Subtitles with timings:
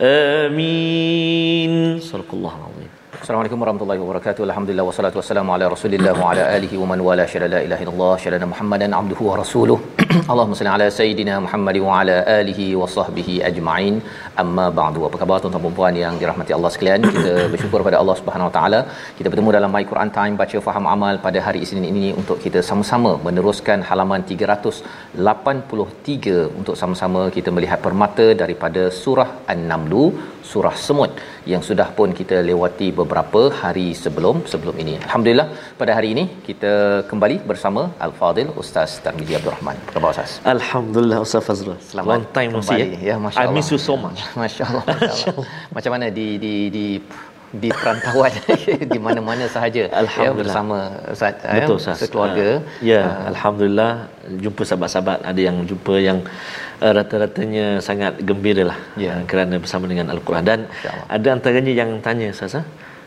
[0.00, 0.69] آمين
[3.22, 4.42] Assalamualaikum warahmatullahi wabarakatuh.
[4.46, 8.12] Alhamdulillah wassalatu wassalamu ala Rasulillah wa ala alihi wa man wala syada la ilaha illallah
[8.22, 9.76] syada Muhammadan abduhu wa rasuluh.
[10.32, 13.94] Allahumma salli ala sayidina Muhammad wa ala alihi wa sahbihi ajma'in.
[14.42, 15.00] Amma ba'du.
[15.08, 17.00] Apa khabar tuan-tuan dan puan yang dirahmati Allah sekalian?
[17.16, 18.80] Kita bersyukur pada Allah Subhanahu wa taala.
[19.18, 22.62] Kita bertemu dalam My Quran Time baca faham amal pada hari Isnin ini untuk kita
[22.70, 29.94] sama-sama meneruskan halaman 383 untuk sama-sama kita melihat permata daripada surah An-Naml,
[30.52, 31.12] surah Semut
[31.52, 34.94] yang sudah pun kita lewati beberapa hari sebelum sebelum ini.
[35.06, 35.46] Alhamdulillah
[35.80, 36.72] pada hari ini kita
[37.10, 39.76] kembali bersama Al-Fadil Ustaz Tarmizi Abdul Rahman.
[39.86, 40.30] Apa khabar Ustaz?
[40.54, 41.78] Alhamdulillah Ustaz Fazrul.
[41.90, 42.68] Selamat Long time no see.
[42.68, 42.88] kembali.
[42.98, 43.02] eh?
[43.10, 43.54] Ya, Masya I Allah.
[43.58, 44.18] miss you so much.
[44.42, 44.84] Masya-Allah.
[44.90, 45.46] Masya-Allah.
[45.76, 46.86] Macam mana di di di
[47.50, 48.30] di perantauan
[48.94, 50.38] di mana-mana sahaja ya Alhamdulillah.
[50.38, 50.76] bersama
[51.10, 51.96] Ustaz Betul ya, Ustaz.
[51.98, 52.46] sekeluarga.
[52.46, 53.92] Uh, ya, alhamdulillah
[54.38, 56.18] jumpa sahabat-sahabat ada yang jumpa yang
[56.78, 59.18] uh, rata-ratanya sangat gembira lah Ya.
[59.18, 60.60] uh, kerana bersama dengan Al-Quran dan
[61.10, 62.64] ada antaranya yang tanya Ustaz ah,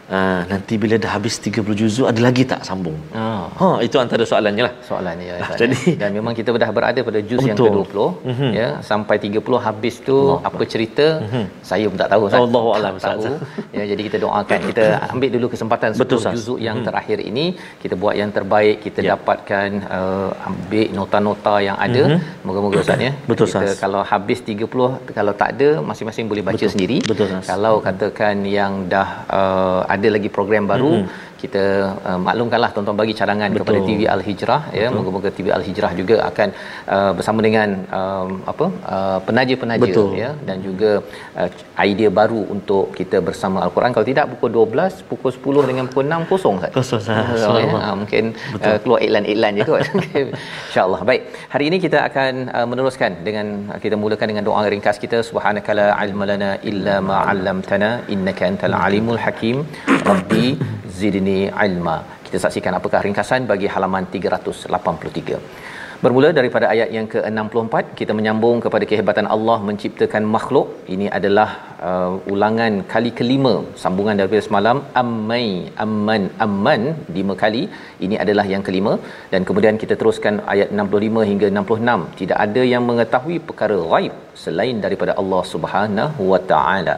[0.09, 2.97] uh, nanti bila dah habis 30 juzuk ada lagi tak sambung?
[3.15, 3.45] Ah.
[3.59, 4.73] Ha, itu antara soalannya lah.
[4.89, 7.85] soalan ya Ustaz, Jadi- dan memang kita dah berada pada juz yang Betul.
[7.85, 7.97] ke-20
[8.29, 8.51] mm-hmm.
[8.59, 11.45] ya sampai 30 habis tu Allah apa cerita mm-hmm.
[11.69, 12.39] saya pun tak tahu Ustaz.
[12.47, 13.75] Allahu a'lam, Tak tahu Ustaz.
[13.77, 16.33] ya jadi kita doakan kita ambil dulu kesempatan Betul, 10 Ustaz.
[16.35, 17.45] juzuk yang terakhir ini
[17.83, 19.09] kita buat yang terbaik kita Ya.
[19.19, 22.45] dapatkan uh, ambil nota-nota yang ada mm-hmm.
[22.47, 23.81] moga-moga Ustaz ya Betul, kita Ustaz.
[23.83, 26.71] kalau habis 30 kalau tak ada masing-masing boleh baca Betul.
[26.73, 27.47] sendiri Betul, Ustaz.
[27.51, 29.09] kalau katakan yang dah
[29.39, 31.31] uh, ada lagi program baru mm-hmm.
[31.41, 31.63] kita
[32.09, 33.59] uh, maklumkanlah tuan-tuan bagi cadangan Betul.
[33.61, 34.87] kepada TV Al-Hijrah ya.
[34.95, 36.49] Moga-moga TV Al-Hijrah juga akan
[36.95, 38.65] uh, bersama dengan um, apa
[38.95, 40.09] uh, penaja-penaja Betul.
[40.23, 40.29] ya.
[40.47, 40.91] Dan juga
[41.39, 41.49] uh,
[41.87, 43.91] idea baru untuk kita bersama Al-Quran.
[43.97, 45.31] Kalau tidak pukul 12 pukul
[45.65, 46.73] 10 dengan pukul 6 kosong Ustaz.
[46.79, 47.43] Kosong, Ustaz.
[47.63, 48.23] Ya, uh, mungkin
[48.67, 49.83] uh, keluar iklan-iklan je kot.
[50.69, 51.01] Insyaallah.
[51.11, 51.21] Baik.
[51.53, 55.19] Hari ini kita akan uh, meneruskan dengan uh, kita mulakan dengan doa ringkas kita.
[55.29, 59.57] Subhanakala ilmalana illa ma 'allamtana innaka antal alimul hakim
[60.09, 60.45] rabbi
[60.99, 65.73] zidni ilma kita saksikan apakah ringkasan bagi halaman 383
[66.03, 70.67] Bermula daripada ayat yang ke-64 kita menyambung kepada kehebatan Allah menciptakan makhluk.
[70.93, 71.49] Ini adalah
[71.89, 75.47] uh, ulangan kali kelima sambungan daripada semalam ammai
[75.85, 76.83] amman amman
[77.17, 77.63] lima kali.
[78.07, 78.95] Ini adalah yang kelima
[79.31, 82.19] dan kemudian kita teruskan ayat 65 hingga 66.
[82.21, 86.97] Tidak ada yang mengetahui perkara ghaib selain daripada Allah Subhanahu wa taala.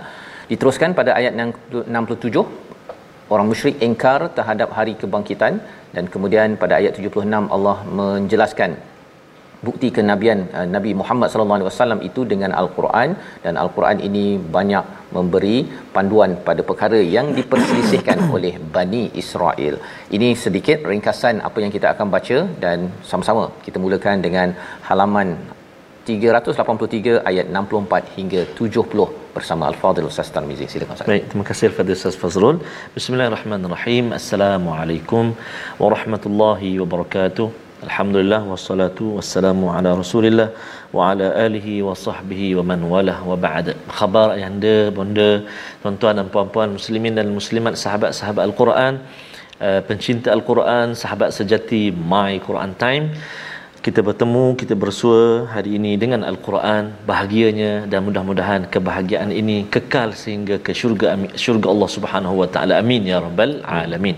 [0.50, 2.65] Diteruskan pada ayat 67
[3.34, 5.56] orang musyrik ingkar terhadap hari kebangkitan
[5.96, 8.72] dan kemudian pada ayat 76 Allah menjelaskan
[9.68, 13.10] bukti kenabian uh, Nabi Muhammad sallallahu alaihi wasallam itu dengan al-Quran
[13.46, 14.26] dan al-Quran ini
[14.58, 14.86] banyak
[15.18, 15.58] memberi
[15.96, 19.76] panduan pada perkara yang diperselisihkan oleh Bani Israel.
[20.18, 24.50] Ini sedikit ringkasan apa yang kita akan baca dan sama-sama kita mulakan dengan
[24.90, 25.30] halaman
[26.08, 29.06] 383 ayat 64 hingga 70
[29.36, 30.66] bersama Al-Fadhil Ustaz Tarmizi.
[30.74, 31.10] Silakan Ustaz.
[31.12, 32.58] Baik, terima kasih kepada Ustaz Fazrul.
[32.98, 34.06] Bismillahirrahmanirrahim.
[34.20, 35.34] Assalamualaikum
[35.84, 37.48] warahmatullahi wabarakatuh.
[37.88, 40.48] Alhamdulillah wassalatu wassalamu ala Rasulillah
[40.96, 43.68] wa ala alihi wa sahbihi wa man walah wa ba'd.
[43.98, 45.32] Khabar ayahanda, bonda,
[45.82, 48.94] tuan-tuan dan puan-puan muslimin dan muslimat sahabat-sahabat Al-Quran,
[49.68, 53.08] uh, pencinta Al-Quran, sahabat sejati My Quran Time
[53.86, 60.56] kita bertemu, kita bersua hari ini dengan Al-Quran, bahagianya dan mudah-mudahan kebahagiaan ini kekal sehingga
[60.66, 62.74] ke syurga syurga Allah Subhanahu wa taala.
[62.82, 64.18] Amin ya rabbal alamin.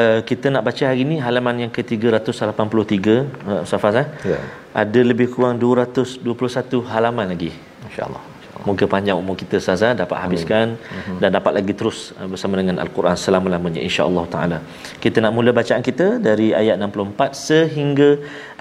[0.00, 4.08] Uh, kita nak baca hari ini halaman yang ke-383 uh, Ustaz Faz eh?
[4.32, 4.40] Ya.
[4.82, 7.52] Ada lebih kurang 221 halaman lagi.
[7.88, 8.31] Insya-Allah.
[8.68, 11.18] Moga panjang umur kita Saza dapat habiskan Amin.
[11.22, 14.58] dan dapat lagi terus uh, bersama dengan Al-Quran selama-lamanya insya-Allah taala.
[15.04, 18.08] Kita nak mula bacaan kita dari ayat 64 sehingga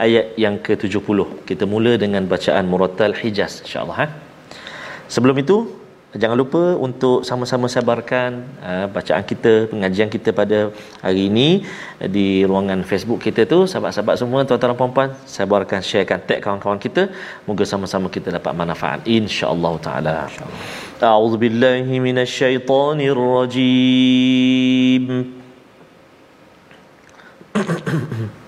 [0.06, 1.20] ayat yang ke-70.
[1.50, 4.08] Kita mula dengan bacaan Murattal Hijaz insya-Allah ha.
[5.12, 5.81] Sebelum itu
[6.17, 8.31] Jangan lupa untuk sama-sama sabarkan
[8.65, 10.73] uh, bacaan kita, pengajian kita pada
[11.05, 11.49] hari ini
[12.01, 13.59] uh, di ruangan Facebook kita tu.
[13.69, 17.03] Sahabat-sahabat semua, tuan-tuan dan puan-puan, sabarkan, sharekan, tag kawan-kawan kita.
[17.45, 19.05] Moga sama-sama kita dapat manfaat.
[19.05, 20.15] InsyaAllah ta'ala.
[21.13, 25.05] A'udhu billahi minasyaitanir rajim.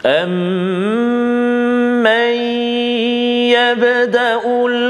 [0.00, 1.20] أَمَّنْ
[3.50, 4.30] يبدا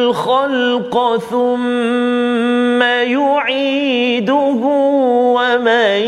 [0.06, 4.62] الخلق ثم يعيده
[5.36, 6.00] ومن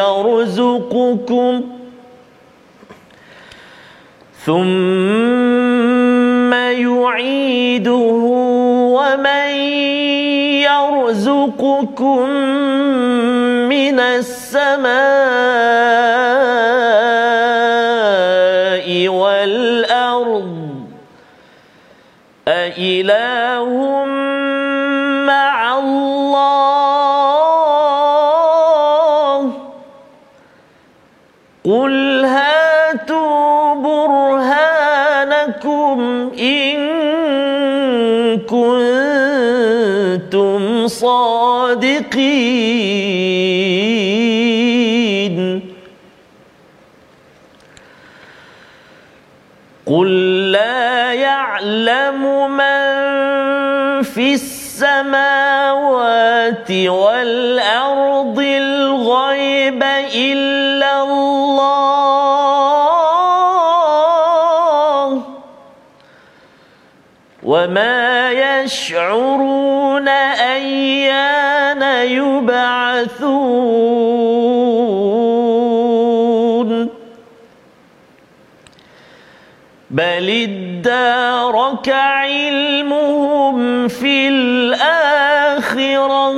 [0.00, 1.60] يرزقكم
[4.46, 8.12] ثم يعيده
[8.96, 9.50] ومن
[10.68, 12.28] يرزقكم
[13.68, 14.95] من السماء
[40.88, 42.36] صادقين.
[49.86, 50.10] قل
[50.52, 52.92] لا يعلم من
[54.02, 55.60] في السماوات
[56.70, 59.82] والأرض الغيب
[60.14, 61.96] إلا الله.
[67.42, 68.05] وما
[68.66, 70.08] يشعرون
[70.58, 73.26] أيان يبعثون
[79.90, 86.32] بل ادارك علمهم في الآخرة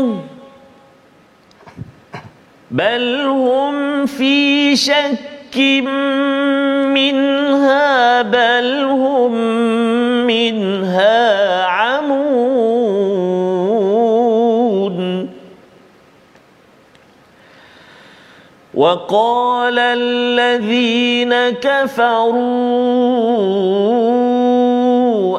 [2.70, 5.56] بل هم في شك
[6.94, 9.98] منها بل هم
[10.28, 13.28] منها عمون
[18.75, 22.38] وقال الذين كفروا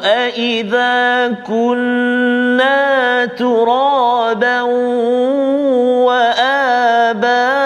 [0.04, 4.60] أإذا كنا ترابا
[6.04, 7.59] وآباؤنا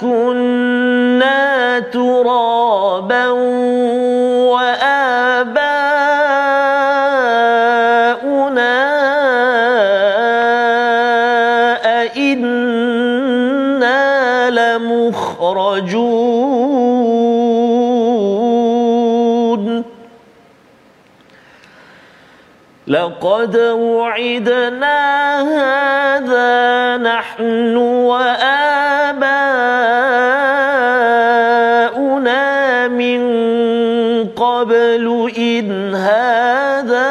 [0.00, 3.26] كنا ترابا
[4.54, 5.58] وآباؤنا
[12.00, 12.90] أئنا
[14.50, 15.68] لمخرجون.
[22.88, 24.98] لقد وعدنا
[25.40, 28.77] هذا نحن وآباؤنا
[34.38, 37.08] قبل إن هذا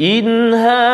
[0.00, 0.93] إن هذا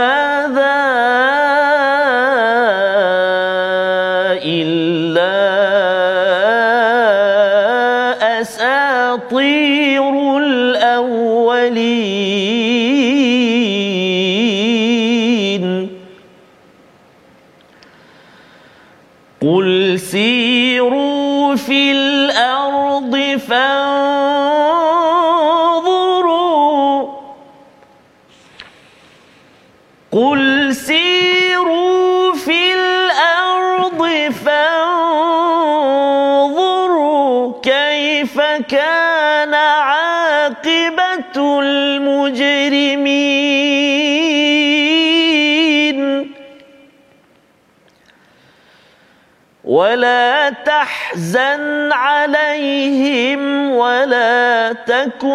[51.10, 55.30] تحزن عليهم ولا تكن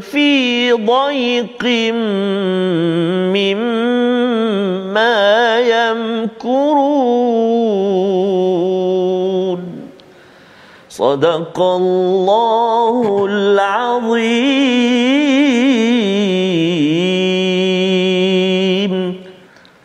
[0.00, 1.64] في ضيق
[3.32, 5.16] مما
[5.60, 6.80] يمكرون.
[10.88, 14.60] صدق الله العظيم.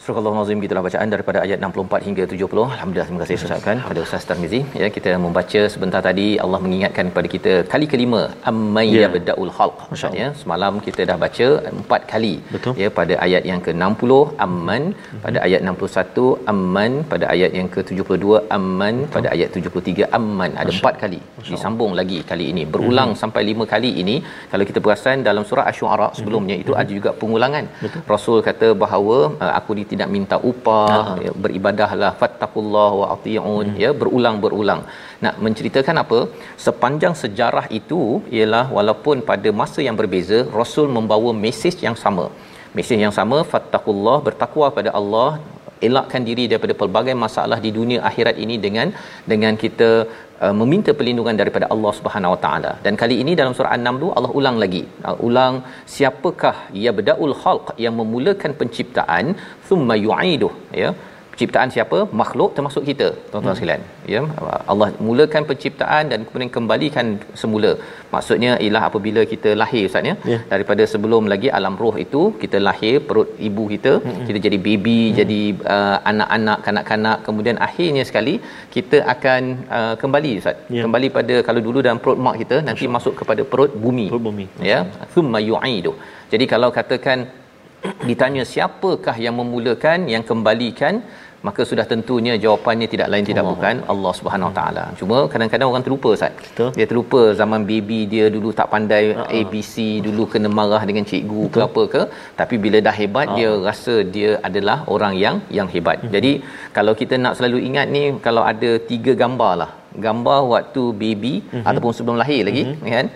[0.05, 2.63] Surah Allah azim gitulah bacaan daripada ayat 64 hingga 70.
[2.75, 4.61] Alhamdulillah terima kasih Ustaz kan pada Ustaz Tarmizi.
[4.81, 8.21] Ya kita membaca sebentar tadi Allah mengingatkan kepada kita kali kelima
[8.51, 9.01] ammay Ya.
[9.05, 9.77] yabda'ul khalq.
[9.97, 10.27] Ustaz ya.
[10.41, 11.47] Semalam kita dah baca
[11.79, 12.33] empat kali.
[12.55, 12.73] Betul.
[12.83, 14.11] Ya pada ayat yang ke-60
[14.45, 14.83] amman,
[15.25, 18.25] pada ayat 61 amman, pada ayat yang ke-72
[18.57, 20.51] amman, pada ayat 73 amman.
[20.63, 21.19] Ada empat kali.
[21.51, 22.63] Disambung lagi kali ini.
[22.75, 24.15] Berulang sampai lima kali ini.
[24.51, 27.65] Kalau kita perasan dalam surah Asy-Syu'ara sebelumnya itu ada juga pengulangan.
[28.13, 33.89] Rasul kata bahawa uh, aku ni tidak minta upah, ya, beribadahlah fattaqullah wa ati'un ya
[34.01, 34.81] berulang-berulang.
[35.23, 36.19] Nak menceritakan apa?
[36.65, 38.01] Sepanjang sejarah itu
[38.37, 42.27] ialah walaupun pada masa yang berbeza Rasul membawa mesej yang sama.
[42.77, 45.29] Mesej yang sama fattaqullah bertakwa pada Allah
[45.87, 48.87] elakkan diri daripada pelbagai masalah di dunia akhirat ini dengan
[49.31, 49.89] dengan kita
[50.45, 52.71] uh, meminta perlindungan daripada Allah Subhanahu Wa Taala.
[52.85, 54.83] Dan kali ini dalam surah An-Naml Allah ulang lagi.
[55.07, 55.55] Uh, ulang
[55.95, 56.55] siapakah
[56.85, 59.35] yabda'ul khalq yang memulakan penciptaan
[59.69, 60.53] thumma yu'iduh
[60.83, 60.91] ya.
[61.35, 61.97] Penciptaan siapa?
[62.19, 63.57] Makhluk termasuk kita, tuan-tuan hmm.
[63.59, 63.81] sekalian.
[64.13, 64.21] Ya,
[64.71, 67.07] Allah mulakan penciptaan dan kemudian kembalikan
[67.41, 67.71] semula.
[68.13, 70.15] Maksudnya ialah apabila kita lahir Ustaz ya.
[70.31, 70.39] Ya.
[70.53, 74.25] Daripada sebelum lagi alam roh itu kita lahir perut ibu kita, hmm.
[74.31, 75.15] kita jadi baby, hmm.
[75.19, 75.41] jadi
[75.75, 78.35] uh, anak-anak, kanak-kanak, kemudian akhirnya sekali
[78.75, 79.41] kita akan
[79.77, 80.57] uh, kembali Ustaz.
[80.77, 80.83] Ya.
[80.87, 84.07] Kembali pada kalau dulu dalam perut mak kita nanti masuk kepada perut bumi.
[84.13, 84.47] Perut bumi.
[84.71, 84.79] Ya,
[85.15, 85.93] thumma yu'idu.
[86.33, 87.27] Jadi kalau katakan
[88.09, 90.93] ditanya siapakah yang memulakan yang kembalikan
[91.47, 93.53] maka sudah tentunya jawapannya tidak lain tidak Allah.
[93.53, 94.83] bukan Allah Subhanahu Wa Taala.
[94.99, 96.33] Cuma kadang-kadang orang terlupa Ustaz.
[96.45, 96.69] Betul.
[96.77, 99.27] Dia terlupa zaman baby dia dulu tak pandai uh-huh.
[99.39, 99.75] ABC,
[100.07, 101.55] dulu kena marah dengan cikgu Betul.
[101.55, 102.01] ke apa ke,
[102.41, 103.37] tapi bila dah hebat uh-huh.
[103.39, 105.97] dia rasa dia adalah orang yang yang hebat.
[106.01, 106.13] Uh-huh.
[106.17, 106.33] Jadi
[106.77, 109.71] kalau kita nak selalu ingat ni kalau ada tiga gambar lah.
[110.05, 111.65] Gambar waktu baby uh-huh.
[111.69, 112.93] ataupun sebelum lahir lagi uh-huh.
[112.95, 113.07] kan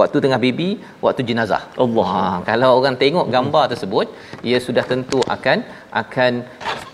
[0.00, 0.68] waktu tengah baby
[1.06, 2.08] waktu jenazah Allah.
[2.14, 4.06] ha, kalau orang tengok gambar tersebut
[4.48, 5.58] ia sudah tentu akan
[6.02, 6.32] akan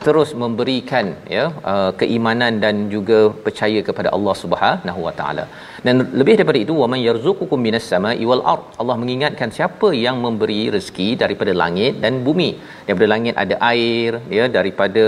[0.06, 5.44] terus memberikan ya uh, keimanan dan juga percaya kepada Allah Subhanahu Wa Taala.
[5.86, 8.64] Dan lebih daripada itu wa man yarzuqukum minas sama'i wal ard.
[8.80, 12.50] Allah mengingatkan siapa yang memberi rezeki daripada langit dan bumi.
[12.86, 15.06] Daripada langit ada air ya daripada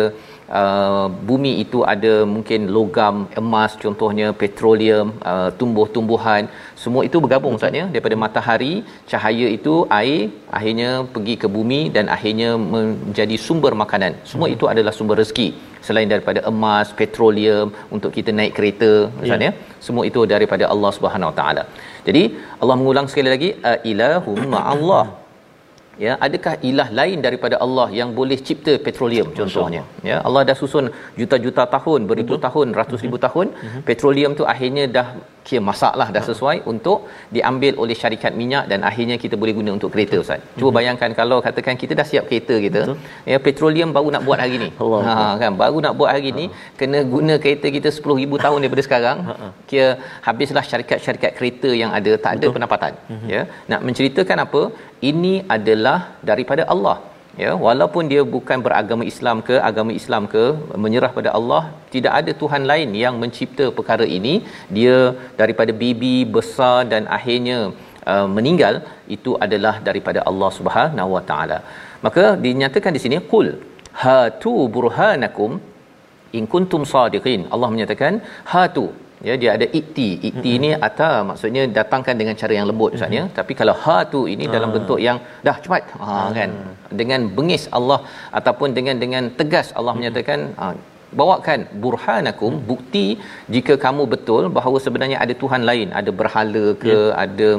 [0.59, 6.43] Uh, bumi itu ada mungkin logam emas contohnya petroleum uh, tumbuh-tumbuhan
[6.83, 7.85] semua itu bergabung Ustaz ya.
[7.95, 8.73] Daripada matahari
[9.11, 10.23] cahaya itu air
[10.59, 14.13] akhirnya pergi ke bumi dan akhirnya menjadi sumber makanan.
[14.31, 15.49] Semua itu adalah sumber rezeki.
[15.87, 18.91] Selain daripada emas petroleum untuk kita naik kereta
[19.23, 19.53] Ustaz ya.
[19.87, 21.63] semua itu daripada Allah Subhanahu Wa Taala.
[22.09, 22.25] Jadi
[22.63, 25.07] Allah mengulang sekali lagi "A ilahum ma'allah.
[26.05, 29.83] Ya adakah ilah lain daripada Allah yang boleh cipta petroleum contohnya?
[30.09, 30.87] Ya Allah dah susun
[31.21, 32.45] juta-juta tahun beribu Betul.
[32.47, 33.47] tahun ratus ribu tahun.
[33.55, 33.81] Uh-huh.
[33.89, 35.07] petroleum tu akhirnya dah
[35.47, 36.73] kira masaklah dah sesuai uh-huh.
[36.73, 36.99] untuk
[37.37, 40.77] diambil oleh syarikat minyak dan akhirnya kita boleh guna untuk kereta ustaz cuba uh-huh.
[40.79, 42.99] bayangkan kalau katakan kita dah siap kereta kita Betul.
[43.33, 45.01] ya petroleum baru nak buat hari ni Allah.
[45.09, 46.77] ha kan baru nak buat hari ni uh-huh.
[46.81, 49.51] kena guna kereta kita 10000 tahun daripada sekarang uh-huh.
[49.71, 49.89] kira
[50.29, 52.57] habislah syarikat-syarikat kereta yang ada tak ada Betul.
[52.57, 53.29] pendapatan uh-huh.
[53.35, 54.63] ya nak menceritakan apa
[55.11, 55.99] ini adalah
[56.31, 56.97] daripada Allah
[57.43, 60.45] ya walaupun dia bukan beragama Islam ke agama Islam ke
[60.85, 61.63] menyerah pada Allah
[61.95, 64.35] tidak ada tuhan lain yang mencipta perkara ini.
[64.77, 64.99] Dia
[65.41, 67.59] daripada bibi besar dan akhirnya
[68.13, 68.75] uh, meninggal
[69.17, 71.59] itu adalah daripada Allah Subhanahu wa taala.
[72.07, 73.49] Maka dinyatakan di sini qul
[74.05, 75.53] hatu burhanakum
[76.39, 77.43] in kuntum sadiqin.
[77.55, 78.15] Allah menyatakan
[78.55, 78.87] hatu
[79.29, 80.65] ya dia ada ikti ikti mm-hmm.
[80.65, 84.45] ni ata maksudnya datangkan dengan cara yang lembut ustaz ya tapi kalau ha tu ini
[84.49, 84.53] ah.
[84.57, 86.29] dalam bentuk yang dah cepat ha ah.
[86.39, 86.51] kan
[87.01, 88.01] dengan bengis Allah
[88.41, 89.99] ataupun dengan dengan tegas Allah mm-hmm.
[90.01, 90.67] menyatakan ha,
[91.21, 92.63] bawakan burhanakum mm.
[92.71, 93.07] bukti
[93.55, 97.23] jika kamu betul bahawa sebenarnya ada tuhan lain ada berhala ke yeah.
[97.25, 97.51] ada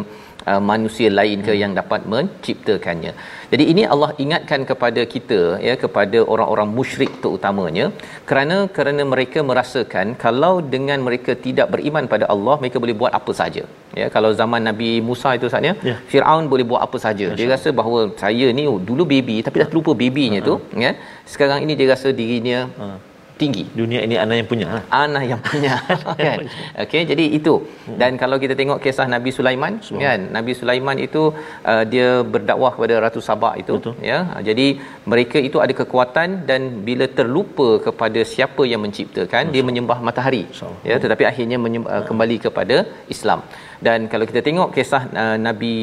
[0.52, 1.62] uh, manusia lain ke hmm.
[1.64, 3.14] yang dapat menciptakannya.
[3.52, 7.86] Jadi ini Allah ingatkan kepada kita ya kepada orang-orang musyrik terutamanya
[8.30, 13.34] kerana kerana mereka merasakan kalau dengan mereka tidak beriman pada Allah mereka boleh buat apa
[13.42, 13.64] saja.
[14.00, 16.00] Ya kalau zaman Nabi Musa itu saatnya yeah.
[16.12, 17.28] Firaun boleh buat apa saja.
[17.40, 20.60] Dia rasa bahawa saya ni oh, dulu baby tapi dah terlupa babynya uh-huh.
[20.74, 20.92] tu ya.
[21.34, 22.98] Sekarang ini dia rasa dirinya uh
[23.42, 23.64] tinggi.
[23.80, 24.68] Dunia ini anak yang punya.
[25.04, 25.74] Anak yang punya.
[26.26, 26.38] kan.
[26.84, 27.54] Okey, jadi itu.
[28.02, 30.02] Dan kalau kita tengok kisah Nabi Sulaiman, Semua.
[30.06, 30.20] kan?
[30.38, 31.24] Nabi Sulaiman itu
[31.72, 33.96] uh, dia berdakwah kepada Ratu Sabak itu, Betul.
[34.12, 34.20] ya.
[34.50, 34.68] Jadi
[35.12, 39.54] mereka itu ada kekuatan dan bila terlupa kepada siapa yang menciptakan, Masa.
[39.54, 40.44] dia menyembah matahari.
[40.52, 40.70] Masa.
[40.90, 42.78] Ya, tetapi akhirnya menyembah, uh, kembali kepada
[43.16, 43.42] Islam.
[43.88, 45.76] Dan kalau kita tengok kisah uh, Nabi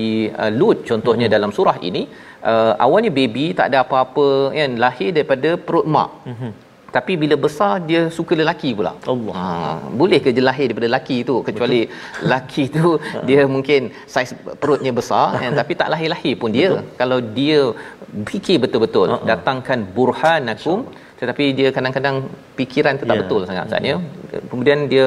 [0.42, 1.36] uh, Lut contohnya uh-huh.
[1.38, 2.02] dalam surah ini,
[2.52, 6.10] uh, awalnya baby tak ada apa-apa kan, lahir daripada perut mak.
[6.32, 6.52] Uh-huh
[6.96, 8.92] tapi bila besar dia suka lelaki pula.
[9.12, 9.34] Allah.
[9.38, 9.44] Ha,
[10.00, 11.80] boleh ke dia lahir daripada lelaki tu kecuali
[12.24, 12.88] lelaki tu
[13.28, 13.80] dia mungkin
[14.14, 14.32] saiz
[14.62, 16.68] perutnya besar kan tapi tak lahir-lahir pun dia.
[16.70, 16.92] Betul.
[17.00, 17.60] Kalau dia
[18.32, 19.26] fikir betul-betul uh-huh.
[19.30, 20.80] datangkan burhanakum
[21.20, 22.16] tetapi dia kadang-kadang
[22.58, 23.20] fikiran tu tak Ya.
[23.22, 23.96] betul sangat Ustaz ya
[24.50, 25.06] kemudian dia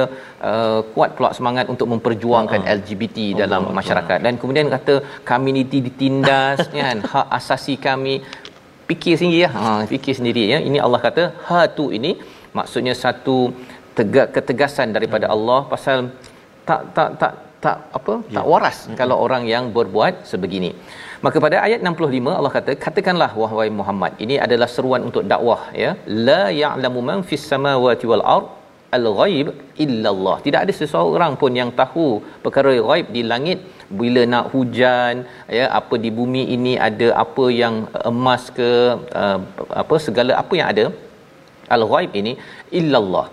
[0.50, 2.70] uh, kuat pula semangat untuk memperjuangkan Ah.
[2.78, 4.94] LGBT dalam masyarakat dan kemudian kata
[5.30, 8.14] community ditindas kan hak asasi kami
[8.90, 9.50] fikir sendiri ya.
[9.56, 10.58] Ha fikir sendiri ya.
[10.68, 12.12] Ini Allah kata ha tu ini.
[12.58, 13.36] Maksudnya satu
[13.98, 15.98] tegak ketegasan daripada Allah pasal
[16.68, 17.32] tak tak tak
[17.64, 20.70] tak apa tak waras kalau orang yang berbuat sebegini.
[21.24, 24.12] Maka pada ayat 65 Allah kata katakanlah wahai Muhammad.
[24.24, 25.90] Ini adalah seruan untuk dakwah ya.
[26.28, 28.46] La ya'lamu man fis samawati wal ard
[28.96, 29.48] al-ghaib
[29.84, 30.36] illallah.
[30.46, 32.06] Tidak ada seseorang pun yang tahu
[32.44, 33.60] perkara ghaib di langit.
[34.00, 35.24] Bila nak hujan
[35.58, 37.76] ya apa di bumi ini ada apa yang
[38.12, 38.70] emas ke
[39.22, 39.38] uh,
[39.82, 40.84] apa segala apa yang ada
[41.76, 42.32] al-ghaib ini
[42.80, 43.26] illallah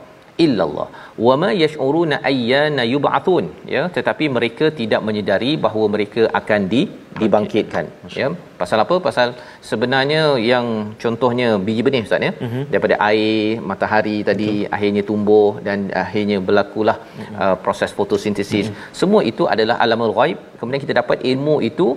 [0.45, 0.87] illallah.
[1.25, 3.45] Wama yash'uruna ayyana yub'atsun
[3.75, 6.81] ya tetapi mereka tidak menyedari bahawa mereka akan di
[7.21, 7.85] dibangkitkan.
[8.21, 8.27] Ya?
[8.61, 8.95] Pasal apa?
[9.07, 9.27] Pasal
[9.69, 10.65] sebenarnya yang
[11.03, 12.31] contohnya biji benih ustaz ya?
[12.45, 12.63] Uh-huh.
[12.71, 14.73] daripada air matahari tadi Betul.
[14.75, 17.37] akhirnya tumbuh dan akhirnya berlakulah uh-huh.
[17.43, 18.67] uh, proses fotosintesis.
[18.67, 18.91] Uh-huh.
[19.01, 20.39] semua itu adalah alamul ghaib.
[20.59, 21.87] Kemudian kita dapat ilmu itu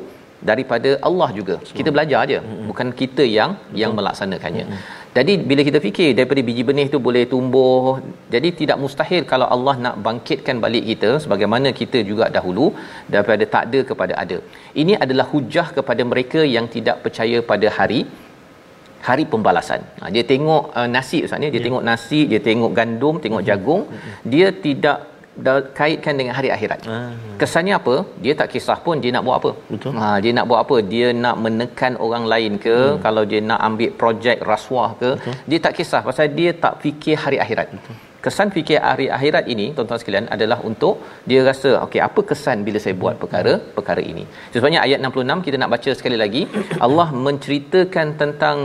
[0.50, 1.54] daripada Allah juga.
[1.78, 2.38] Kita belajar aja,
[2.70, 4.66] bukan kita yang yang melaksanakannya.
[5.16, 7.96] Jadi bila kita fikir daripada biji benih tu boleh tumbuh,
[8.34, 12.66] jadi tidak mustahil kalau Allah nak bangkitkan balik kita sebagaimana kita juga dahulu
[13.14, 14.38] daripada tak ada kepada ada.
[14.82, 18.00] Ini adalah hujah kepada mereka yang tidak percaya pada hari
[19.08, 19.80] hari pembalasan.
[20.00, 21.66] Ha, dia tengok uh, nasi ustaz ni, dia yeah.
[21.66, 24.26] tengok nasi, dia tengok gandum, tengok jagung, mm-hmm.
[24.32, 24.98] dia tidak
[25.78, 26.80] kaitkan dengan hari akhirat.
[26.95, 27.12] Ah.
[27.40, 27.95] Kesannya apa?
[28.25, 29.50] Dia tak kisah pun dia nak buat apa.
[29.73, 29.92] Betul.
[29.99, 30.76] Ha dia nak buat apa?
[30.92, 32.99] Dia nak menekan orang lain ke, hmm.
[33.04, 35.37] kalau dia nak ambil projek rasuah ke, Betul.
[35.50, 37.71] dia tak kisah pasal dia tak fikir hari akhirat.
[37.76, 37.97] Betul.
[38.25, 40.95] Kesan fikir hari akhirat ini tuan-tuan sekalian adalah untuk
[41.30, 44.25] dia rasa okey apa kesan bila saya buat perkara perkara ini.
[44.54, 46.42] Sebabnya ayat 66 kita nak baca sekali lagi
[46.87, 48.59] Allah menceritakan tentang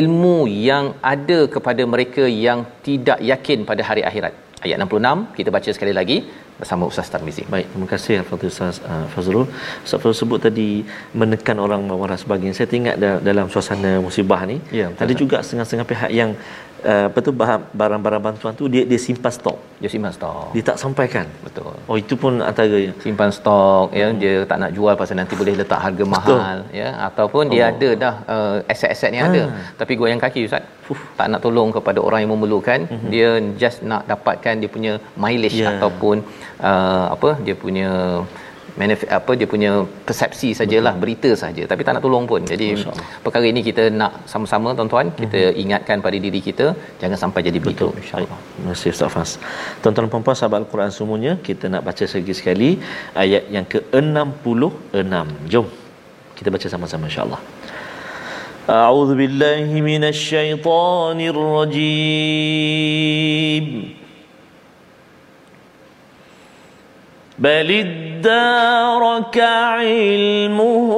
[0.00, 0.38] ilmu
[0.70, 4.34] yang ada kepada mereka yang tidak yakin pada hari akhirat
[4.66, 6.16] ayat 66 kita baca sekali lagi
[6.60, 7.42] bersama Ustaz Tarmizi.
[7.54, 9.46] Baik, terima kasih Al-Fatih Ustaz uh, Fazrul.
[9.86, 10.68] Ustaz Fazrul sebut tadi
[11.20, 12.54] menekan orang marah sebagainya.
[12.58, 12.96] Saya teringat
[13.28, 16.32] dalam suasana musibah ni, ya, ada juga setengah-setengah pihak yang
[16.84, 17.32] uh, apa tu
[17.80, 19.58] barang-barang bantuan tu dia dia simpan stok.
[19.82, 20.54] Dia simpan stok.
[20.54, 21.26] Dia tak sampaikan.
[21.46, 21.74] Betul.
[21.90, 24.18] Oh itu pun antara simpan stok ya hmm.
[24.22, 26.38] dia tak nak jual pasal nanti boleh letak harga Betul.
[26.38, 27.52] mahal ya ataupun oh.
[27.52, 29.28] dia ada dah uh, aset-aset ni hmm.
[29.28, 29.42] ada
[29.80, 30.64] tapi goyang kaki ustaz.
[30.92, 33.08] Uf, tak nak tolong kepada orang yang memerlukan, hmm.
[33.12, 33.28] dia
[33.60, 35.76] just nak dapatkan dia punya mileage yeah.
[35.76, 36.24] ataupun
[36.64, 37.88] uh, apa dia punya
[38.79, 39.71] manif- apa dia punya
[40.07, 41.01] persepsi sajalah Betul.
[41.03, 42.67] berita saja tapi tak nak tolong pun jadi
[43.25, 45.61] perkara ini kita nak sama-sama tuan-tuan kita mm-hmm.
[45.63, 46.65] ingatkan pada diri kita
[47.01, 49.31] jangan sampai jadi begitu insyaallah terima kasih Ustaz Fas
[49.81, 52.69] tuan-tuan dan puan-puan sahabat al-Quran semuanya kita nak baca sekali sekali
[53.25, 55.67] ayat yang ke-66 jom
[56.39, 57.41] kita baca sama-sama insyaallah
[58.63, 62.63] أعوذ بالله من الشيطان الرجيم
[67.38, 70.94] بل ادارك علمهم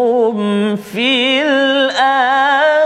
[0.76, 2.80] في الآخرة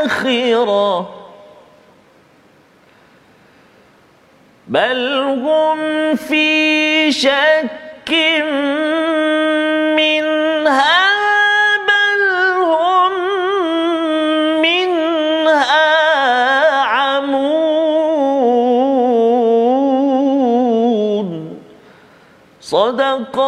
[4.69, 5.81] بل هم
[6.17, 8.15] في شك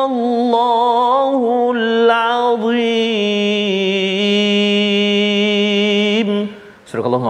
[0.06, 0.75] الله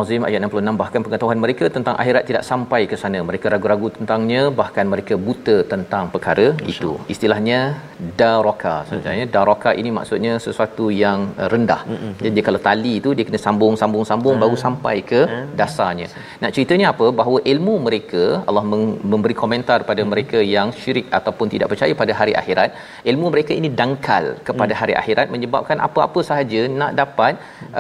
[0.01, 3.21] Al-Azim ayat 66 bahkan pengetahuan mereka tentang akhirat tidak sampai ke sana.
[3.31, 6.93] Mereka ragu-ragu tentangnya bahkan mereka buta tentang perkara Masya itu.
[7.15, 7.61] Istilahnya
[8.21, 8.75] daraka.
[8.89, 9.37] Sebenarnya mm-hmm.
[9.37, 11.21] daraka ini maksudnya sesuatu yang
[11.53, 11.81] rendah.
[11.91, 12.13] Mm-hmm.
[12.27, 14.55] Jadi kalau tali itu dia kena sambung-sambung-sambung mm-hmm.
[14.55, 15.55] baru sampai ke mm-hmm.
[15.61, 16.09] dasarnya.
[16.43, 17.07] Nak ceritanya apa?
[17.21, 18.65] Bahawa ilmu mereka Allah
[19.13, 20.13] memberi komentar pada mm-hmm.
[20.13, 22.71] mereka yang syirik ataupun tidak percaya pada hari akhirat,
[23.13, 24.81] ilmu mereka ini dangkal kepada mm-hmm.
[24.83, 27.35] hari akhirat menyebabkan apa-apa sahaja nak dapat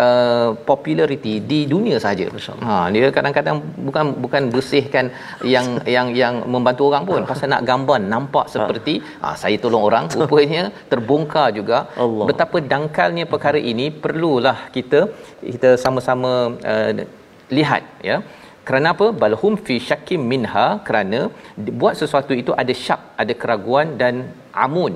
[0.04, 2.26] uh, populariti di dunia sahaja.
[2.66, 3.56] Ha dia kadang-kadang
[3.88, 5.06] bukan bukan bersihkan
[5.54, 5.66] yang
[5.96, 7.20] yang yang membantu orang pun.
[7.32, 10.06] Pasal nak gambar nampak seperti ha, saya tolong orang.
[10.18, 11.78] Rupanya terbongkar juga.
[12.04, 12.26] Allah.
[12.30, 15.00] betapa dangkalnya perkara ini perlulah kita
[15.50, 16.32] kita sama-sama
[16.72, 16.90] uh,
[17.58, 18.18] lihat ya.
[18.68, 19.06] Kerana apa?
[19.22, 21.18] Balhum fi syakkim minha kerana
[21.80, 24.14] buat sesuatu itu ada syak ada keraguan dan
[24.64, 24.94] amun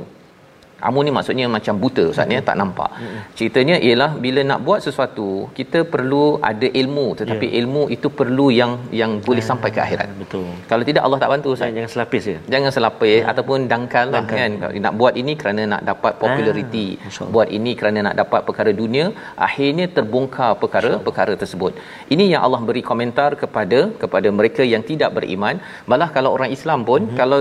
[0.80, 2.90] Amun ni maksudnya macam buta Ustaz ya, tak nampak.
[3.38, 7.54] Ceritanya ialah bila nak buat sesuatu, kita perlu ada ilmu tetapi Ya.
[7.60, 10.08] ilmu itu perlu yang yang boleh sampai ke akhirat.
[10.22, 10.46] Betul.
[10.70, 11.66] Kalau tidak Allah tak bantu Ustaz.
[11.68, 12.36] Jangan, jangan selapis je.
[12.54, 14.50] Jangan selapis ataupun dangkal lah Dangkal.
[14.72, 14.80] kan.
[14.86, 16.86] Nak buat ini kerana nak dapat populariti.
[16.96, 17.28] Ah, Allah.
[17.34, 19.04] buat ini kerana nak dapat perkara dunia,
[19.48, 21.72] akhirnya terbongkar perkara-perkara tersebut.
[22.14, 25.56] Ini yang Allah beri komentar kepada kepada mereka yang tidak beriman.
[25.90, 27.16] Malah kalau orang Islam pun Mhm.
[27.20, 27.40] kalau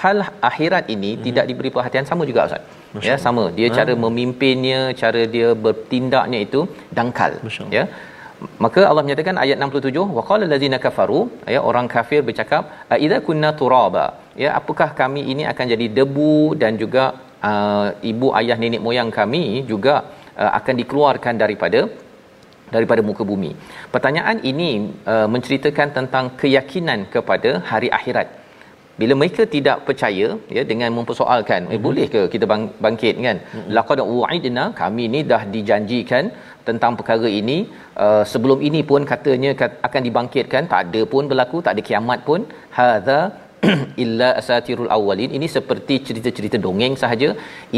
[0.00, 0.18] hal
[0.50, 2.63] akhirat ini tidak diberi perhatian sama juga Ustaz.
[3.08, 3.44] Ya, sama.
[3.58, 3.74] Dia Ah.
[3.78, 6.60] cara memimpinnya, cara dia bertindaknya itu
[6.98, 7.32] dangkal.
[7.46, 7.64] Masya.
[7.76, 7.84] Ya.
[8.64, 11.20] Maka Allah menyatakan ayat 67 waqala allazina kafaru
[11.54, 12.62] ya orang kafir bercakap
[12.94, 14.06] "A idza kunna turaba
[14.42, 17.04] ya apakah kami ini akan jadi debu dan juga
[17.50, 19.94] uh, ibu ayah nenek moyang kami juga
[20.42, 21.80] uh, akan dikeluarkan daripada
[22.74, 23.52] daripada muka bumi.
[23.94, 24.70] Pertanyaan ini
[25.12, 28.28] uh, menceritakan tentang keyakinan kepada hari akhirat.
[29.00, 30.26] Bila mereka tidak percaya
[30.56, 33.14] ya dengan mempersoalkan eh boleh ke kita bang, bangkit?
[33.26, 33.38] kan?
[33.76, 36.26] Laqad u'idna kami ni dah dijanjikan
[36.68, 37.58] tentang perkara ini.
[38.04, 40.62] Uh, sebelum ini pun katanya kat, akan dibangkitkan.
[40.72, 42.42] Tak ada pun berlaku tak ada kiamat pun.
[42.78, 43.18] Hadza
[44.04, 45.30] illa asatirul awwalin.
[45.38, 47.28] Ini seperti cerita-cerita dongeng sahaja.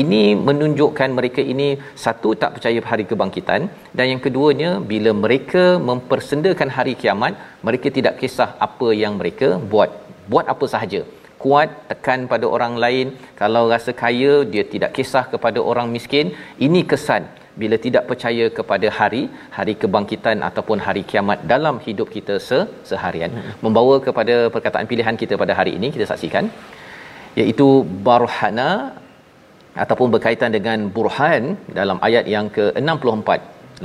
[0.03, 1.69] Ini menunjukkan mereka ini
[2.05, 3.63] satu tak percaya hari kebangkitan.
[3.99, 7.35] Dan yang keduanya bila mereka mempersendakan hari kiamat
[7.69, 9.91] mereka tidak kisah apa yang mereka buat
[10.33, 11.01] buat apa sahaja.
[11.43, 13.07] Kuat tekan pada orang lain.
[13.41, 16.29] Kalau rasa kaya dia tidak kisah kepada orang miskin.
[16.67, 17.25] Ini kesan.
[17.61, 19.23] Bila tidak percaya kepada hari
[19.57, 23.33] hari kebangkitan ataupun hari kiamat dalam hidup kita se- seharian.
[23.65, 26.47] Membawa kepada perkataan pilihan kita pada hari ini kita saksikan.
[27.41, 27.69] Iaitu
[28.09, 28.71] barhana
[29.85, 31.43] ataupun berkaitan dengan burhan
[31.79, 33.31] dalam ayat yang ke-64.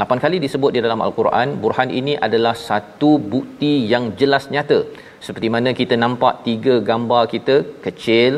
[0.01, 4.79] Lapan kali disebut di dalam al-Quran burhan ini adalah satu bukti yang jelas nyata
[5.27, 7.55] seperti mana kita nampak tiga gambar kita
[7.85, 8.33] kecil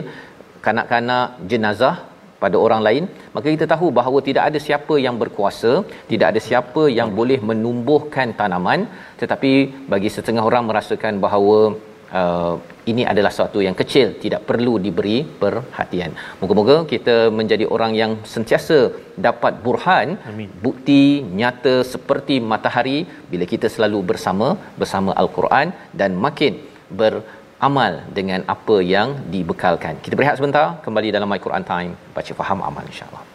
[0.65, 1.95] kanak-kanak jenazah
[2.43, 3.03] pada orang lain
[3.35, 5.71] maka kita tahu bahawa tidak ada siapa yang berkuasa
[6.11, 8.81] tidak ada siapa yang boleh menumbuhkan tanaman
[9.21, 9.51] tetapi
[9.93, 11.59] bagi setengah orang merasakan bahawa
[12.19, 12.55] uh,
[12.91, 18.79] ini adalah sesuatu yang kecil tidak perlu diberi perhatian moga-moga kita menjadi orang yang sentiasa
[19.27, 20.51] dapat burhan Amin.
[20.65, 21.01] bukti
[21.39, 22.99] nyata seperti matahari
[23.31, 24.49] bila kita selalu bersama
[24.83, 25.69] bersama al-Quran
[26.01, 26.55] dan makin
[26.93, 29.97] beramal dengan apa yang dibekalkan.
[29.99, 33.32] Kita berehat sebentar kembali dalam My Quran Time baca faham amal insya-Allah.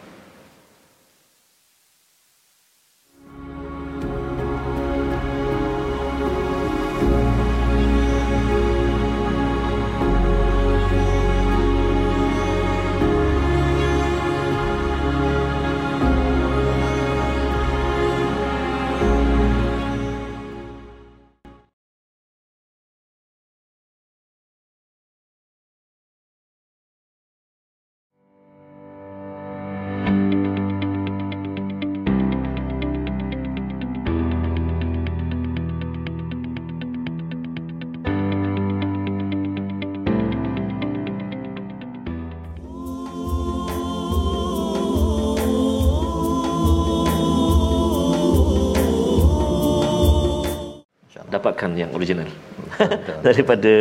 [52.89, 53.17] Betul.
[53.23, 53.73] daripada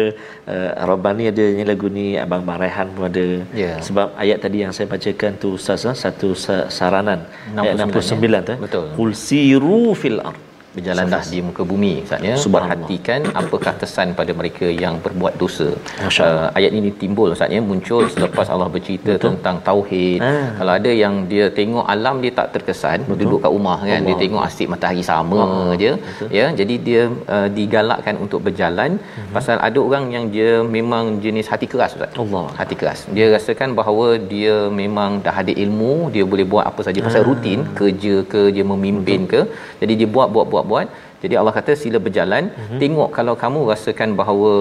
[0.46, 3.80] uh, Rabbani ada yang lagu ni abang Abang Rehan pun ada Ya.
[3.80, 8.50] sebab ayat tadi yang saya bacakan tu ustaz ah, satu sa- saranan 69, ayat 69
[8.50, 8.86] tu Betul.
[8.98, 10.40] qul siru fil ard
[10.76, 15.68] Berjalanlah di muka bumi Ustaznya perhatikan apakah kesan pada mereka yang berbuat dosa.
[16.06, 19.26] Uh, ayat ini timbul Ustaznya muncul selepas Allah bercerita Betul.
[19.40, 20.20] tentang tauhid.
[20.22, 20.54] Ah.
[20.60, 23.18] Kalau ada yang dia tengok alam dia tak terkesan, Betul.
[23.22, 24.22] duduk kat rumah kan, dia Allah.
[24.22, 25.92] tengok asyik matahari sama Ah, je.
[25.98, 26.28] betul.
[26.40, 27.02] Ya, jadi dia
[27.36, 29.34] uh, digalakkan untuk berjalan Mhm.
[29.34, 32.12] pasal ada orang yang dia memang jenis hati keras Ustaz.
[32.24, 32.46] Allah.
[32.60, 33.00] Hati keras.
[33.18, 37.28] Dia rasakan bahawa dia memang dah ada ilmu, dia boleh buat apa saja pasal Ah.
[37.32, 39.42] rutin, kerja ke, dia memimpin ke.
[39.82, 40.88] Jadi dia buat buat buat buat.
[41.24, 42.80] Jadi Allah kata sila berjalan, Mhm.
[42.84, 44.52] tengok kalau kamu rasakan bahawa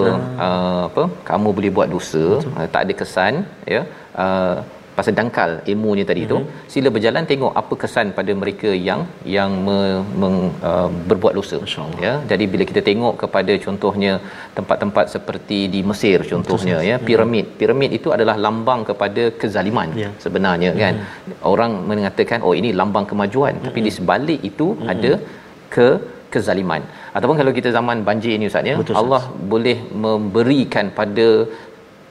[0.45, 2.25] uh, apa, kamu boleh buat dosa,
[2.57, 3.33] uh, tak ada kesan,
[3.75, 3.83] ya.
[4.23, 4.57] Uh,
[4.97, 6.29] pasal dangkal ilmunya tadi Mhm.
[6.31, 6.37] tu
[6.73, 9.01] sila berjalan tengok apa kesan pada mereka yang
[9.35, 9.75] yang me,
[10.21, 10.37] meng,
[10.69, 11.57] uh, berbuat dosa.
[12.05, 14.13] Ya jadi bila kita tengok kepada contohnya
[14.57, 17.45] tempat-tempat seperti di Mesir contohnya ya piramid.
[17.61, 20.09] Piramid itu adalah lambang kepada kezaliman Ya.
[20.25, 20.95] sebenarnya kan.
[21.53, 23.53] Orang mengatakan oh ini lambang kemajuan.
[23.67, 25.11] Tapi di sebalik itu ada
[25.75, 25.87] ke
[26.33, 26.81] kezaliman
[27.17, 28.95] ataupun kalau kita zaman banjir ini ustaz ya Betul.
[29.01, 29.21] Allah
[29.53, 31.27] boleh memberikan pada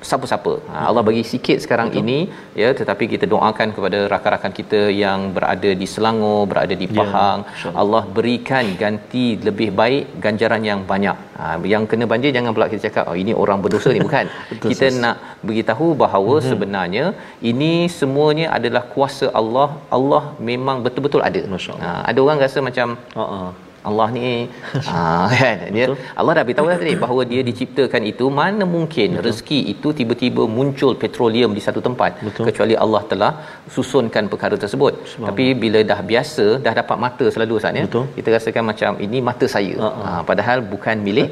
[0.09, 0.52] siapa-siapa.
[0.72, 2.00] Ha, Allah bagi sikit sekarang Betul.
[2.02, 2.18] ini
[2.62, 7.38] ya tetapi kita doakan kepada rakan-rakan kita yang berada di Selangor, berada di ya, Pahang,
[7.48, 11.16] ya, Allah berikan ganti lebih baik ganjaran yang banyak.
[11.40, 14.26] Ha, yang kena banjir jangan pula kita cakap oh ini orang berdosa ni bukan.
[14.52, 15.00] Betul, kita sis.
[15.02, 15.16] nak
[15.48, 16.48] beritahu bahawa hmm.
[16.50, 17.04] sebenarnya
[17.50, 19.68] ini semuanya adalah kuasa Allah.
[19.96, 21.40] Allah memang betul-betul ada.
[21.85, 22.88] Ha, ada orang rasa macam
[23.22, 24.29] uh-uh Allah ni.
[24.96, 25.59] Ah kan?
[25.75, 25.87] Dia
[26.20, 29.25] Allah dah beritahu tadi bahawa dia diciptakan itu mana mungkin Betul.
[29.27, 32.44] rezeki itu tiba-tiba muncul petroleum di satu tempat Betul.
[32.49, 33.33] kecuali Allah telah
[33.77, 34.94] susunkan perkara tersebut.
[35.29, 37.87] Tapi bila dah biasa dah dapat mata selalu saat ya?
[38.18, 39.75] Kita rasakan macam ini mata saya.
[39.87, 40.05] Uh-uh.
[40.07, 41.31] ha, padahal bukan milik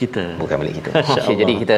[0.00, 0.24] kita.
[0.42, 0.90] Bukan milik kita.
[1.28, 1.76] Okay, jadi kita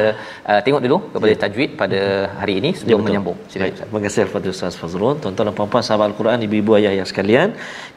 [0.51, 1.39] uh, tengok dulu kepada ya.
[1.43, 1.99] tajwid pada
[2.41, 3.37] hari ini sebelum ya, menyambung.
[3.51, 5.15] Terima kasih kepada Ustaz Fazrul.
[5.23, 7.49] Tuan-tuan dan puan-puan sahabat al-Quran ibu-ibu ayah-ayah sekalian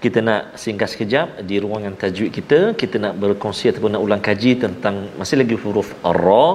[0.04, 2.60] kita nak singgah sekejap di ruangan tajwid kita.
[2.82, 5.90] Kita nak berkongsi ataupun nak ulang kaji tentang masih lagi huruf
[6.24, 6.48] ra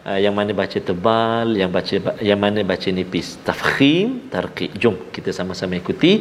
[0.00, 1.96] Uh, yang mana baca tebal yang baca
[2.28, 4.70] yang mana baca nipis tafkhim tarqiq.
[4.82, 6.12] Jom kita sama-sama ikuti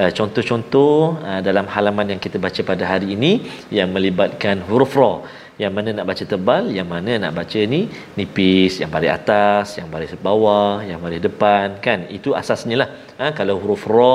[0.00, 3.32] uh, contoh-contoh uh, dalam halaman yang kita baca pada hari ini
[3.78, 5.12] yang melibatkan huruf ra
[5.54, 7.86] yang mana nak baca tebal yang mana nak baca ni
[8.18, 12.10] nipis yang baris atas yang baris bawah yang baris depan kan?
[12.10, 12.88] Itu asasnya lah.
[13.22, 14.14] Ha, kalau huruf ra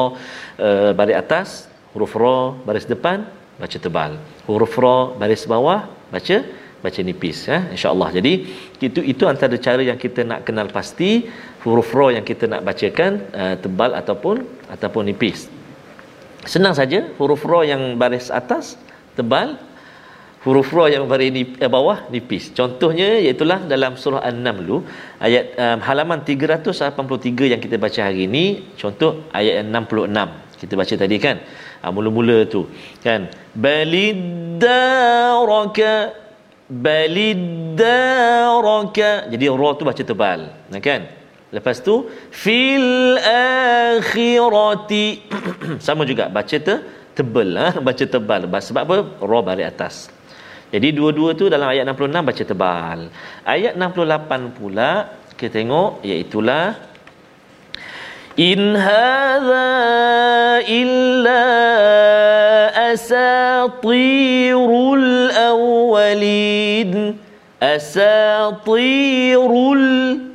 [0.60, 1.48] uh, baris atas
[1.96, 3.24] huruf ra baris depan
[3.56, 4.12] baca tebal.
[4.52, 6.38] Huruf ra baris bawah baca
[6.84, 8.10] baca nipis ya insyaallah.
[8.20, 8.34] Jadi
[8.84, 11.24] itu itu antara cara yang kita nak kenal pasti
[11.64, 14.44] huruf ra yang kita nak bacakan uh, tebal ataupun
[14.76, 15.48] ataupun nipis.
[16.44, 18.76] Senang saja huruf ra yang baris atas
[19.16, 19.56] tebal
[20.46, 22.56] huruf ra yang baris di eh, bawah nipis.
[22.56, 24.84] Contohnya iaitu dalam surah An-Naml
[25.20, 30.60] ayat um, halaman 383 yang kita baca hari ini, contoh ayat 66.
[30.60, 31.40] Kita baca tadi kan.
[31.84, 32.68] Uh, mula-mula tu
[33.04, 33.28] kan.
[33.56, 34.68] Balidaraka
[36.70, 37.92] balidaraka.
[39.32, 40.40] Jadi ra tu baca tebal.
[40.80, 41.02] Kan?
[41.50, 43.18] Lepas tu fil
[43.98, 45.06] akhirati
[45.86, 46.76] sama juga baca te,
[47.18, 47.74] tebal ha?
[47.82, 50.14] baca tebal sebab apa ra baris atas
[50.70, 53.10] jadi dua-dua tu dalam ayat 66 baca tebal.
[53.42, 56.46] Ayat 68 pula kita tengok iaitu
[58.40, 61.44] In hadza illa
[62.94, 64.14] asatirul
[65.34, 67.18] awwalin.
[67.60, 68.64] Asatirul.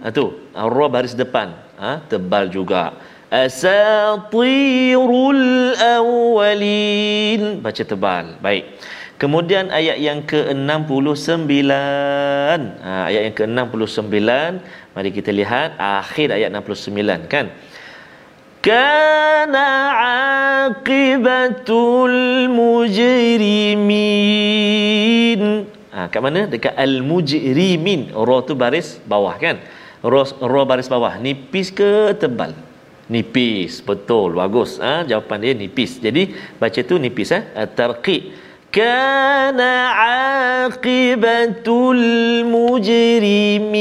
[0.04, 1.56] Ha tu, ra baris depan.
[1.80, 2.92] Ha, tebal juga.
[3.32, 4.66] Asatirul
[5.78, 7.64] awwalin.
[7.64, 8.36] Baca tebal.
[8.44, 8.64] Baik.
[9.24, 11.48] Kemudian ayat yang ke-69.
[12.84, 14.20] Ha, ayat yang ke-69.
[14.92, 17.48] Mari kita lihat akhir ayat 69 kan.
[18.60, 19.68] Kana
[20.68, 22.92] aqibatul mujrimin.
[25.88, 26.44] Ha, kat mana?
[26.44, 28.12] Dekat al-mujrimin.
[28.12, 29.56] Ra tu baris bawah kan?
[30.04, 31.16] Ra, ra baris bawah.
[31.16, 32.52] Nipis ke tebal?
[33.08, 33.80] Nipis.
[33.80, 34.36] Betul.
[34.36, 34.76] Bagus.
[34.84, 35.96] Ha, jawapan dia nipis.
[35.96, 36.28] Jadi
[36.60, 37.32] baca tu nipis.
[37.32, 37.40] Eh?
[37.72, 38.43] Tarqiq
[38.74, 39.94] kana
[40.66, 42.02] aqibatul
[42.50, 43.78] mujrimin.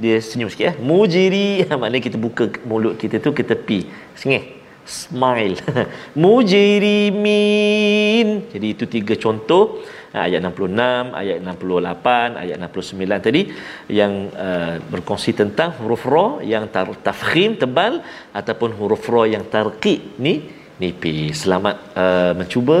[0.00, 0.74] Dia senyum sikit ya.
[0.80, 1.60] Mujri.
[1.68, 3.84] Maknanya kita buka mulut kita tu ke tepi
[4.16, 4.64] sengih.
[4.84, 5.60] Smile.
[6.24, 7.28] Mujrimin.
[8.48, 9.84] Jadi itu tiga contoh.
[10.14, 13.50] Ayat 66 ayat 68 ayat 69 tadi
[13.90, 16.70] yang uh, berkongsi tentang huruf ra yang
[17.02, 17.98] tafkhim tebal
[18.30, 20.46] ataupun huruf ra yang tarqiq ni
[20.82, 21.34] nipis.
[21.42, 22.78] Selamat uh, mencuba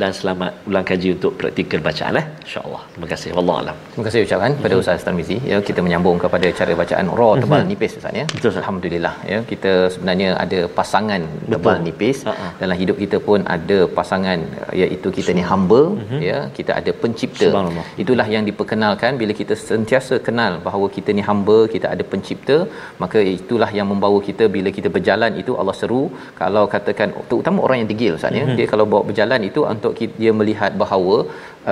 [0.00, 2.26] dan selamat ulang kaji untuk praktikal bacaan eh.
[2.46, 2.82] Insya-Allah.
[2.92, 3.30] Terima kasih.
[3.36, 3.76] Wallahu alam.
[3.92, 4.82] Terima kasih ucapan pada mm-hmm.
[4.82, 5.36] Ustaz Tarmizi.
[5.52, 7.70] Ya, kita menyambung kepada cara bacaan ra tebal mm-hmm.
[7.72, 8.26] nipis Ustaz ya.
[8.34, 8.62] Betul, Ustaz.
[8.62, 9.38] Alhamdulillah ya.
[9.52, 11.52] Kita sebenarnya ada pasangan Betul.
[11.54, 12.52] tebal nipis uh-huh.
[12.62, 14.38] dalam hidup kita pun ada pasangan
[14.82, 16.20] iaitu kita ni hamba mm-hmm.
[16.28, 16.38] ya.
[16.58, 17.48] Kita ada pencipta.
[18.02, 22.56] Itulah yang diperkenalkan bila kita sentiasa kenal bahawa kita ni hamba, kita ada pencipta,
[23.02, 26.02] maka itulah yang membawa kita bila kita berjalan itu Allah seru
[26.42, 28.58] kalau katakan terutama orang yang degil Ustaz mm-hmm.
[28.58, 31.16] dia kalau bawa berjalan itu untuk dia melihat bahawa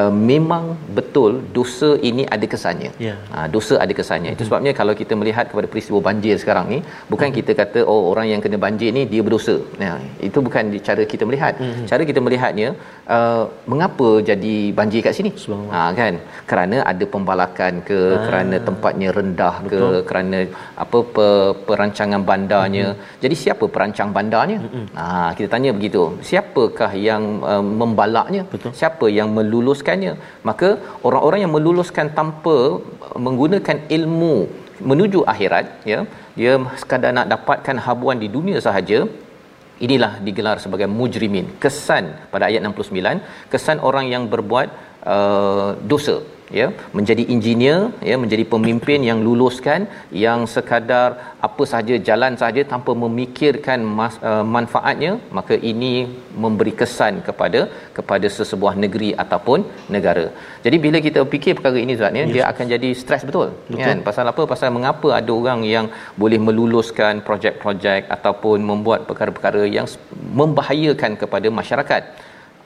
[0.01, 2.91] uh, memang betul dosa ini ada kesannya.
[3.07, 3.19] Yeah.
[3.33, 4.31] Ha, dosa ada kesannya.
[4.31, 4.37] Mm-hmm.
[4.37, 4.49] Itu mhm.
[4.51, 6.79] sebabnya kalau kita melihat kepada peristiwa banjir sekarang ni,
[7.13, 7.39] bukan mm-hmm.
[7.39, 9.57] kita kata oh orang yang kena banjir ni dia berdosa.
[9.83, 9.97] Nah,
[10.29, 11.55] itu bukan cara kita melihat.
[11.63, 11.87] Mm-hmm.
[11.91, 12.69] Cara kita melihatnya
[13.17, 15.33] uh, mengapa jadi banjir kat sini?
[15.73, 16.15] Ha kan?
[16.51, 18.25] Kerana ada pembalakan ke, ah.
[18.27, 20.39] kerana tempatnya rendah ke, kerana
[20.85, 21.33] apa per,
[21.69, 22.87] perancangan bandarnya.
[22.93, 23.21] Mm-hmm.
[23.25, 24.59] Jadi siapa perancang bandarnya?
[24.65, 24.85] Mm-hmm.
[24.99, 26.03] Ha kita tanya begitu.
[26.29, 27.23] Siapakah yang
[27.53, 28.43] uh, membalaknya?
[28.53, 28.73] Betul.
[28.81, 30.13] Siapa yang melulus meluluskannya.
[30.49, 30.69] Maka
[31.07, 32.57] orang-orang yang meluluskan tanpa
[33.27, 34.37] menggunakan ilmu
[34.91, 36.01] menuju akhirat ya
[36.39, 38.99] dia sekadar nak dapatkan habuan di dunia sahaja
[39.87, 41.47] inilah digelar sebagai mujrimin.
[41.63, 44.69] Kesan pada ayat 69 kesan orang yang berbuat
[45.15, 46.17] uh, dosa
[46.61, 46.67] ya
[46.99, 47.81] menjadi engineer
[48.11, 49.81] ya menjadi pemimpin yang luluskan
[50.25, 51.09] yang sekadar
[51.49, 55.93] apa sahaja jalan sahaja tanpa memikirkan mas, uh, manfaatnya maka ini
[56.45, 57.61] memberi kesan kepada
[57.99, 59.59] kepada sesebuah negeri ataupun
[59.97, 60.27] negara.
[60.65, 62.35] Jadi bila kita fikir perkara ini Ustaz ya yes.
[62.37, 63.49] dia akan jadi stres betul.
[63.71, 63.85] betul.
[63.89, 64.43] Kan pasal apa?
[64.53, 65.89] Pasal mengapa ada orang yang
[66.23, 69.87] boleh meluluskan projek-projek ataupun membuat perkara-perkara yang
[70.41, 72.03] membahayakan kepada masyarakat.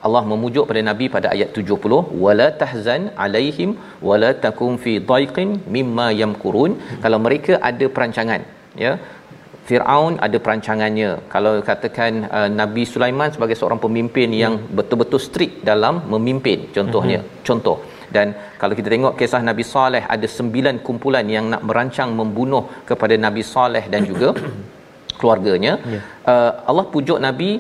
[0.07, 3.73] Allah memujuk pada Nabi pada ayat 70 wala tahzan alaihim
[4.09, 6.73] wala takum fi daiqin mimma yamkurun
[7.05, 8.43] kalau mereka ada perancangan
[8.85, 8.93] ya
[9.67, 15.95] Firaun ada perancangannya kalau katakan uh, Nabi Sulaiman sebagai seorang pemimpin yang betul-betul strict dalam
[16.13, 17.43] memimpin contohnya uh-huh.
[17.49, 17.77] contoh
[18.17, 18.29] dan
[18.61, 23.43] kalau kita tengok kisah Nabi Saleh ada sembilan kumpulan yang nak merancang membunuh kepada Nabi
[23.53, 24.31] Saleh dan juga
[25.19, 26.03] keluarganya yeah.
[26.33, 27.51] uh, Allah pujuk Nabi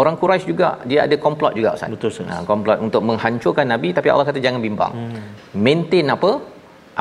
[0.00, 1.90] orang Quraisy juga dia ada komplot juga Ustaz.
[1.94, 2.30] Betul Ustaz.
[2.32, 4.92] Ha, komplot untuk menghancurkan Nabi tapi Allah kata jangan bimbang.
[4.98, 5.20] Hmm.
[5.66, 6.32] Maintain apa?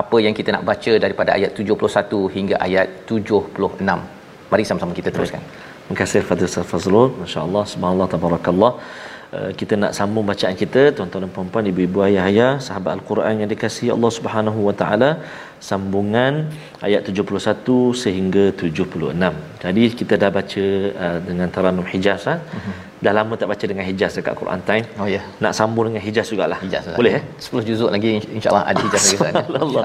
[0.01, 4.51] Apa yang kita nak baca daripada ayat 71 hingga ayat 76.
[4.51, 5.43] Mari sama-sama kita teruskan.
[5.88, 7.10] Terima kasih Fadil Ustaz Fazrul.
[7.21, 8.71] Masya-Allah, subhanallah tabarakallah.
[9.38, 13.89] Uh, kita nak sambung bacaan kita tuan-tuan dan puan-puan ibu-ibu ayah-ayah sahabat al-Quran yang dikasihi
[13.95, 15.10] Allah Subhanahu wa taala
[15.69, 16.33] sambungan
[16.88, 19.33] ayat 71 sehingga 76.
[19.63, 20.65] Jadi kita dah baca
[21.05, 22.38] uh, dengan Taranum Hijaz ah.
[22.39, 24.85] Uh-huh Dah lama tak baca dengan Hijaz dekat Quran Time.
[25.00, 25.14] Oh ya.
[25.16, 25.24] Yeah.
[25.44, 26.59] Nak sambung dengan Hijaz jugalah.
[26.64, 26.85] Hijaz.
[27.00, 27.22] Boleh eh?
[27.40, 29.42] 10 juzuk lagi insya-Allah ada Hijaz lagi sana.
[29.64, 29.85] Allah.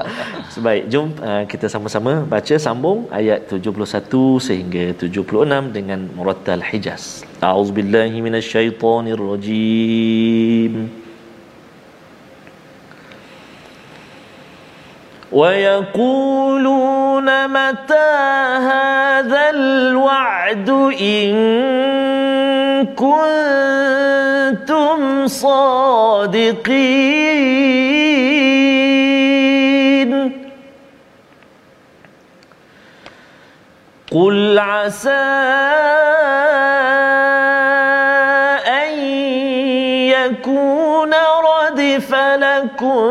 [0.54, 7.02] Sebaik, jom uh, kita sama-sama baca sambung ayat 71 sehingga 76 dengan murattal Hijaz.
[7.42, 10.74] A'udzubillahi minasyaitonirrajim.
[15.32, 18.10] ويقولون متى
[18.72, 22.11] هذا الوعد إن
[22.85, 24.77] كنتم
[25.27, 26.93] صادقين.
[34.11, 35.09] قل عسى
[38.67, 38.99] أن
[40.13, 41.13] يكون
[41.49, 43.03] ردف لكم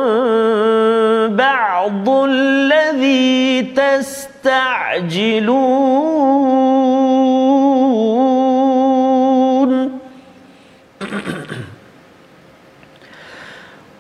[1.37, 5.03] بعض الذي تستعجلون.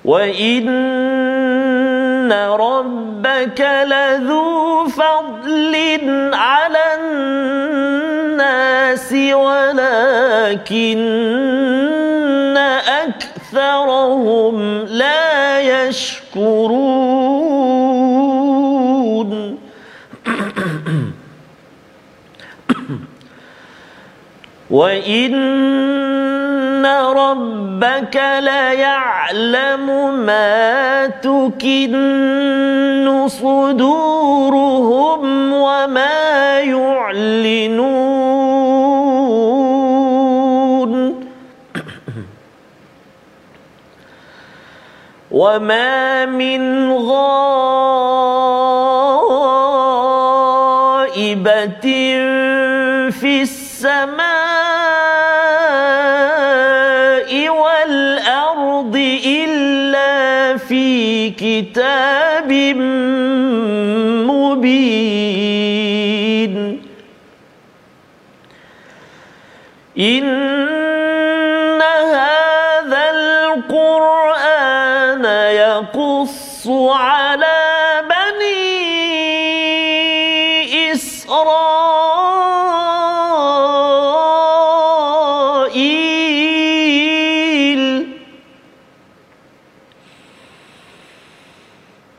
[0.05, 0.69] وإن
[2.33, 5.75] ربك لذو فضل
[6.35, 11.03] على الناس ولكن
[13.53, 17.03] أكثرهم لا يشكرون
[24.71, 25.33] وإن
[27.83, 29.87] ربك ليعلم
[30.27, 31.97] ما تكن
[33.29, 37.73] صدورهم وما يعلنون.
[45.31, 47.43] وما من غائبة
[53.11, 54.32] في السماء
[61.38, 62.52] كتاب
[65.48, 66.82] مبين
[70.00, 70.41] إن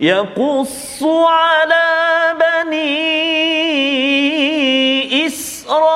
[0.03, 1.87] يقص على
[2.43, 2.83] بني
[5.27, 5.89] إسرائيل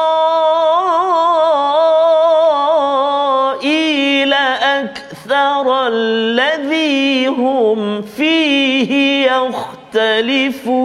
[4.63, 8.91] أكثر الذي هم فيه
[9.31, 10.77] يختلفون.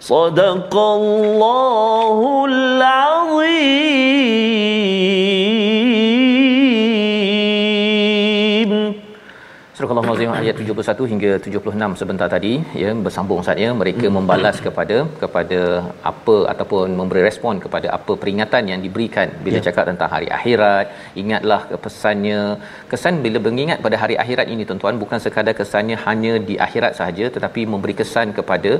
[0.00, 2.39] صدق الله
[10.20, 12.52] tengok ayat 71 hingga 76 sebentar tadi
[12.82, 15.60] ya bersambung Ustaz ya mereka membalas kepada kepada
[16.10, 19.64] apa ataupun memberi respon kepada apa peringatan yang diberikan bila ya.
[19.66, 20.86] cakap tentang hari akhirat
[21.22, 22.40] ingatlah pesannya
[22.92, 27.26] kesan bila mengingat pada hari akhirat ini tuan-tuan bukan sekadar kesannya hanya di akhirat sahaja
[27.36, 28.72] tetapi memberi kesan kepada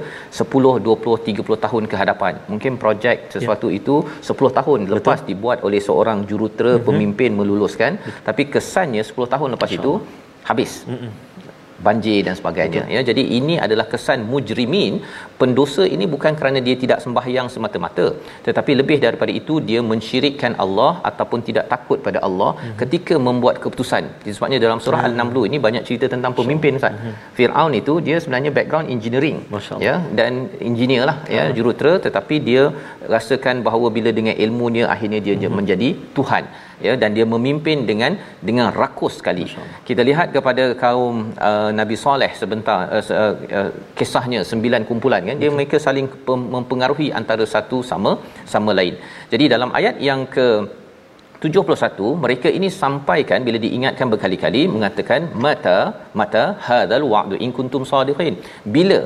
[0.43, 3.78] 10 20 30 tahun ke hadapan mungkin projek sesuatu ya.
[3.80, 3.97] itu
[4.30, 4.97] 10 tahun Betul.
[4.99, 6.88] lepas dibuat oleh seorang jurutera mm-hmm.
[6.88, 8.22] pemimpin meluluskan Betul.
[8.28, 9.93] tapi kesannya 10 tahun lepas itu
[10.51, 11.30] habis Mm-mm
[11.87, 12.95] banjir dan sebagainya Betul.
[12.95, 14.95] ya jadi ini adalah kesan mujrimin
[15.41, 18.07] pendosa ini bukan kerana dia tidak sembahyang semata-mata
[18.47, 22.76] tetapi lebih daripada itu dia mensyirikkan Allah ataupun tidak takut pada Allah hmm.
[22.83, 24.05] ketika membuat keputusan
[24.37, 25.09] sebabnya dalam surah hmm.
[25.11, 27.14] al-naml ini banyak cerita tentang pemimpin Ustaz hmm.
[27.39, 29.39] Firaun itu dia sebenarnya background engineering
[29.87, 30.33] ya dan
[30.70, 32.64] engineer lah ya jurutera tetapi dia
[33.14, 35.57] rasakan bahawa bila dengan ilmunya akhirnya dia hmm.
[35.61, 36.45] menjadi tuhan
[36.87, 38.12] ya dan dia memimpin dengan
[38.49, 39.47] dengan rakus sekali.
[39.89, 41.16] Kita lihat kepada kaum
[41.51, 43.70] uh, Nabi Soleh sebentar uh, uh, uh,
[44.01, 46.09] kisahnya sembilan kumpulan kan dia mereka saling
[46.57, 48.12] mempengaruhi antara satu sama
[48.55, 48.97] sama lain.
[49.33, 50.49] Jadi dalam ayat yang ke
[51.45, 55.78] 71 mereka ini sampaikan bila diingatkan berkali-kali mengatakan mata
[56.20, 58.35] mata hadzal wa'du in kuntum sadiqin
[58.76, 58.99] bila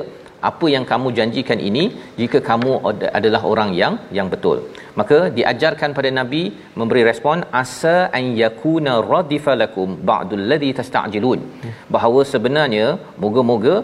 [0.49, 1.83] apa yang kamu janjikan ini
[2.21, 2.71] jika kamu
[3.19, 4.57] adalah orang yang yang betul.
[4.99, 6.43] Maka diajarkan pada nabi
[6.79, 11.39] memberi respon asa an yakuna radifalakum ba'dul ladhi tasta'jilun.
[11.95, 12.85] Bahawa sebenarnya
[13.23, 13.75] moga-moga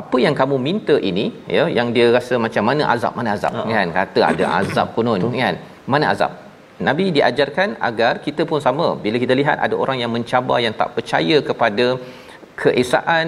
[0.00, 3.70] apa yang kamu minta ini ya yang dia rasa macam mana azab mana azab uh-huh.
[3.76, 3.88] kan?
[3.98, 5.56] Kata ada azab konon kan?
[5.94, 6.32] Mana azab?
[6.88, 8.86] Nabi diajarkan agar kita pun sama.
[9.04, 11.86] Bila kita lihat ada orang yang mencabar yang tak percaya kepada
[12.62, 13.26] keesaan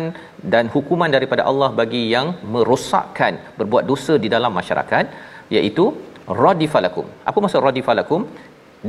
[0.53, 5.05] dan hukuman daripada Allah bagi yang merosakkan berbuat dosa di dalam masyarakat
[5.57, 5.87] iaitu
[6.45, 7.07] radifalakum.
[7.31, 8.23] Apa maksud radifalakum?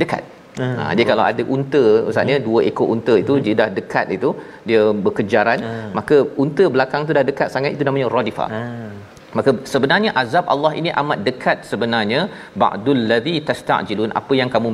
[0.02, 0.24] Dekat.
[0.60, 0.76] Hmm.
[0.78, 2.44] Ha, dia kalau ada unta ustaz hmm.
[2.46, 3.44] dua ekor unta itu hmm.
[3.44, 4.30] dia dah dekat itu
[4.68, 5.90] dia berkejaran hmm.
[5.98, 8.46] maka unta belakang tu dah dekat sangat itu namanya radifa.
[8.54, 8.90] Hmm.
[9.38, 12.20] Maka sebenarnya azab Allah ini amat dekat sebenarnya
[12.62, 14.70] ba'dul ladzi tasta'jilun apa yang kamu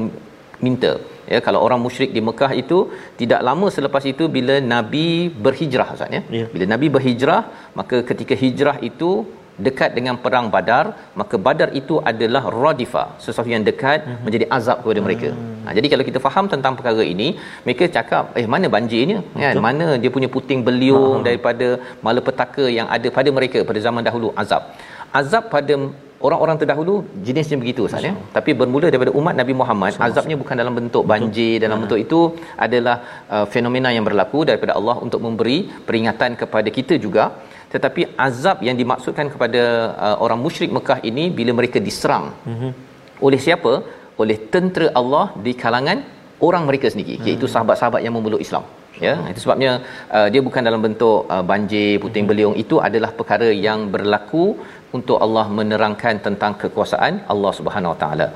[0.67, 0.93] minta
[1.33, 2.79] ya kalau orang musyrik di Mekah itu
[3.21, 5.07] tidak lama selepas itu bila nabi
[5.47, 6.23] berhijrah ustaz ya.
[6.39, 6.49] Yeah.
[6.55, 7.41] bila nabi berhijrah
[7.81, 9.11] maka ketika hijrah itu
[9.67, 10.85] dekat dengan perang badar
[11.21, 14.25] maka badar itu adalah radifa sesuatu yang dekat mm-hmm.
[14.27, 15.29] menjadi azab kepada mereka.
[15.33, 15.55] Mm.
[15.65, 17.29] ha, jadi kalau kita faham tentang perkara ini
[17.67, 21.67] mereka cakap eh mana banjirnya kan mana dia punya puting beliung uh daripada
[22.07, 24.29] malapetaka yang ada pada mereka pada zaman dahulu?
[24.43, 24.63] Azab.
[25.21, 25.75] Azab pada
[26.27, 26.95] orang-orang terdahulu
[27.27, 28.13] jenisnya begitu Ustaz ya.
[28.37, 31.65] Tapi bermula daripada umat Nabi Muhammad, so, azabnya bukan dalam bentuk banjir Betul.
[31.65, 32.21] dalam bentuk itu
[32.67, 32.97] adalah
[33.35, 35.59] uh, fenomena yang berlaku daripada Allah untuk memberi
[35.89, 37.27] peringatan kepada kita juga.
[37.75, 39.63] Tetapi azab yang dimaksudkan kepada
[40.07, 42.27] uh, orang musyrik Mekah ini bila mereka diserang.
[42.53, 42.71] Mm-hmm.
[43.27, 43.73] Oleh siapa?
[44.23, 45.99] Oleh tentera Allah di kalangan
[46.49, 47.29] orang mereka sendiri, mm-hmm.
[47.29, 48.65] iaitu sahabat-sahabat yang memeluk Islam
[49.05, 49.71] ya itu sebabnya
[50.17, 52.31] uh, dia bukan dalam bentuk uh, banjir puting mhm.
[52.31, 54.45] beliung itu adalah perkara yang berlaku
[54.97, 58.29] untuk Allah menerangkan tentang kekuasaan Allah Subhanahu Wa Taala.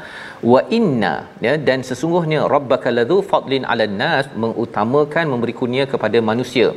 [0.52, 1.14] Wa inna
[1.46, 6.70] ya dan sesungguhnya rabbaka ladzu fadlin 'alan nas mengutamakan memberi kurnia kepada manusia.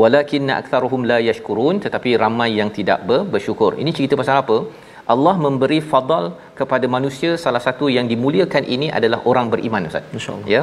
[0.00, 3.02] Walakin aktsaruhum la yashkurun tetapi ramai yang tidak
[3.34, 3.74] bersyukur.
[3.82, 4.58] Ini cerita pasal apa?
[5.14, 6.24] Allah memberi fadal
[6.58, 10.04] kepada manusia salah satu yang dimuliakan ini adalah orang beriman Ustaz.
[10.54, 10.62] Ya.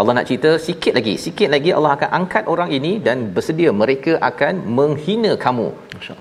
[0.00, 4.12] Allah nak cerita sikit lagi, sikit lagi Allah akan angkat orang ini dan bersedia mereka
[4.30, 5.68] akan menghina kamu.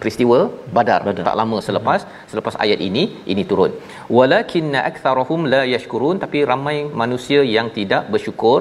[0.01, 0.37] Peristiwa
[0.77, 1.25] Badar, Badar.
[1.27, 2.29] tak lama selepas hmm.
[2.31, 3.03] selepas ayat ini
[3.33, 3.73] ini turun.
[4.17, 8.59] Walakinna aktsarahum la yashkurun tapi ramai manusia yang tidak bersyukur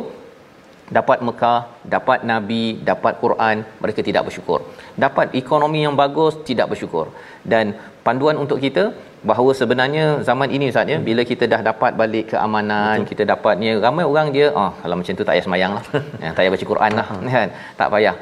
[0.96, 1.60] dapat Mekah,
[1.94, 4.60] dapat Nabi, dapat Quran, mereka tidak bersyukur.
[5.04, 7.06] Dapat ekonomi yang bagus, tidak bersyukur.
[7.52, 7.72] Dan
[8.06, 8.84] panduan untuk kita
[9.30, 13.08] bahawa sebenarnya zaman ini Ustaz ya, bila kita dah dapat balik keamanan, Betul.
[13.10, 15.84] kita dapat ni ramai orang dia, ah oh, kalau macam tu tak payah semayang lah.
[16.24, 17.06] ya, tak payah baca Quran lah.
[17.36, 17.48] kan?
[17.80, 18.16] Tak payah.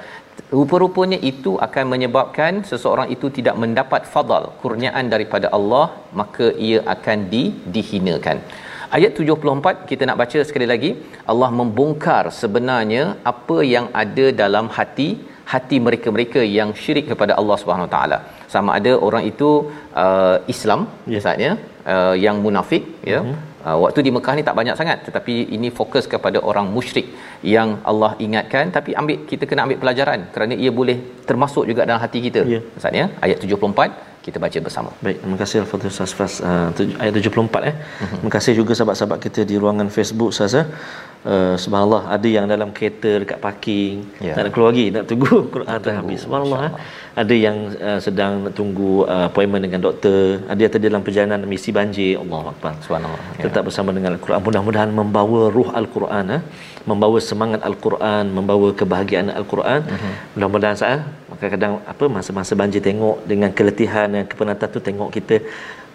[0.57, 5.87] Rupa-rupanya itu akan menyebabkan seseorang itu tidak mendapat fadal, kurniaan daripada Allah,
[6.20, 7.43] maka ia akan di,
[7.74, 8.39] dihinakan.
[8.97, 10.91] Ayat 74 kita nak baca sekali lagi.
[11.33, 15.09] Allah membongkar sebenarnya apa yang ada dalam hati
[15.53, 18.18] hati mereka-mereka yang syirik kepada Allah Subhanahu Taala.
[18.55, 19.49] Sama ada orang itu
[20.05, 20.80] uh, Islam
[21.12, 21.95] biasanya ya.
[21.95, 23.20] uh, yang munafik ya.
[23.22, 23.38] Uh-huh.
[23.62, 27.07] Uh, waktu di Mekah ni tak banyak sangat tetapi ini fokus kepada orang musyrik
[27.55, 30.97] yang Allah ingatkan tapi ambil kita kena ambil pelajaran kerana ia boleh
[31.28, 32.43] termasuk juga dalam hati kita.
[32.55, 32.61] Ya.
[32.74, 34.90] Maksudnya ayat 74 kita baca bersama.
[35.04, 36.70] Baik, terima kasih Al-Fatihah Ustaz Fas uh,
[37.02, 37.74] ayat 74 eh.
[37.74, 38.08] Uh-huh.
[38.18, 40.54] Terima kasih juga sahabat-sahabat kita di ruangan Facebook Ustaz.
[41.22, 43.94] Uh, subhanallah ada yang dalam kereta dekat parking
[44.26, 44.34] Ya.
[44.34, 46.72] tak nak keluar lagi nak tunggu Quran tu habis subhanallah eh.
[47.22, 47.56] ada yang
[47.88, 52.18] uh, sedang nak tunggu uh, appointment dengan doktor ada yang tadi dalam perjalanan misi banjir
[52.22, 53.22] Allahu akbar Subhanallah.
[53.38, 53.42] Ya.
[53.46, 56.40] tetap bersama dengan Al-Quran mudah-mudahan membawa ruh Al-Quran eh?
[56.91, 59.80] Membawa semangat Al-Quran membawa kebahagiaan Al-Quran.
[59.95, 60.14] Uh-huh.
[60.35, 60.97] mudah-mudahan saya
[61.43, 65.37] kadang-kadang apa masa-masa banjir tengok dengan keletihan dan kepenatan tu tengok kita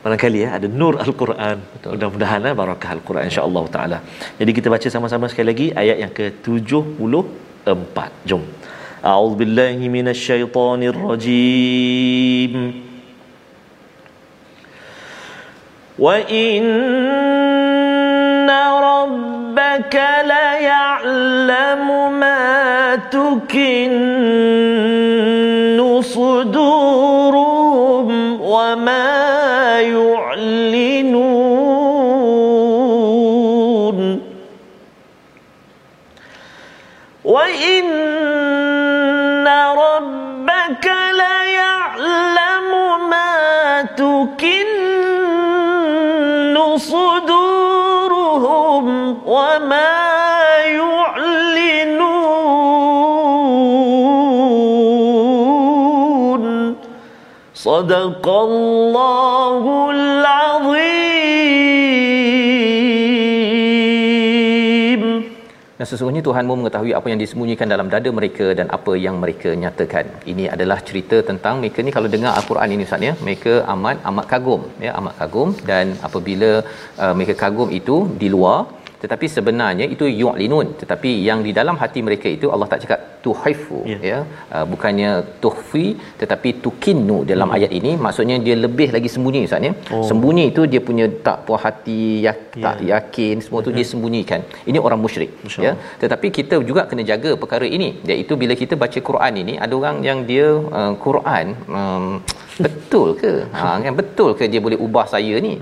[0.04, 1.58] barangkali ya ada nur al-Quran.
[1.94, 3.98] Mudah-mudahan eh, barakah al-Quran insya-Allah taala.
[4.40, 7.98] Jadi kita baca sama-sama sekali lagi ayat yang ke-74.
[8.30, 8.44] Jom.
[9.12, 12.54] A'udzubillahi minasyaitonirrajim.
[16.06, 17.27] Wa inna
[21.48, 23.64] ya'lamu ma tukinnu
[26.04, 27.32] suduruhum
[28.42, 29.80] wa ma
[57.67, 59.65] صدق الله
[59.97, 61.43] العظيم
[65.83, 70.05] Dan sesungguhnya Tuhanmu mengetahui apa yang disembunyikan dalam dada mereka dan apa yang mereka nyatakan.
[70.33, 74.27] Ini adalah cerita tentang mereka ni kalau dengar Al-Quran ini Ustaz ya, mereka amat amat
[74.33, 76.51] kagum ya, amat kagum dan apabila
[77.03, 78.59] uh, mereka kagum itu di luar
[79.04, 80.68] tetapi sebenarnya itu yu'linun.
[80.82, 83.98] Tetapi yang di dalam hati mereka itu Allah tak cakap tuhaifu Ya.
[84.12, 84.20] ya.
[84.56, 85.10] Uh, bukannya
[85.44, 85.86] tuhfi
[86.22, 87.92] tetapi tukinnu dalam ayat ini.
[88.06, 89.74] Maksudnya dia lebih lagi sembunyi Ustaz ya.
[89.96, 90.04] Oh.
[90.10, 92.64] sembunyi itu dia punya tak puas hati yak, Ya.
[92.66, 94.42] tak yakin semua tu dia sembunyikan.
[94.70, 95.74] Ini orang musyrik Masya ya.
[96.04, 97.90] Tetapi kita juga kena jaga perkara ini.
[98.14, 100.48] Iaitu bila kita baca Quran ini ada orang yang dia
[100.80, 101.46] uh, Quran
[101.80, 102.08] um,
[102.66, 103.34] betul ke?
[103.60, 105.54] Ha kan betul ke dia boleh ubah saya ni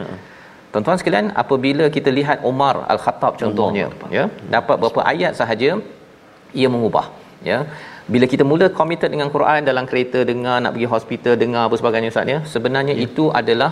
[0.76, 4.24] Tuan-tuan sekalian, apabila kita lihat Umar Al-Khattab contohnya, ya,
[4.56, 5.70] dapat beberapa ayat sahaja
[6.62, 7.06] ia mengubah,
[7.50, 7.60] ya.
[8.14, 12.10] Bila kita mula committed dengan Quran dalam kereta dengar nak pergi hospital dengar apa sebagainya
[12.14, 13.06] Ustaz ya, sebenarnya ya.
[13.08, 13.72] itu adalah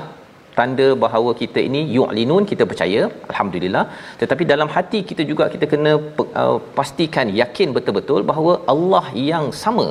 [0.59, 3.01] tanda bahawa kita ini yu'linun kita percaya
[3.31, 3.83] alhamdulillah
[4.21, 5.93] tetapi dalam hati kita juga kita kena
[6.41, 9.87] uh, pastikan yakin betul-betul bahawa Allah yang sama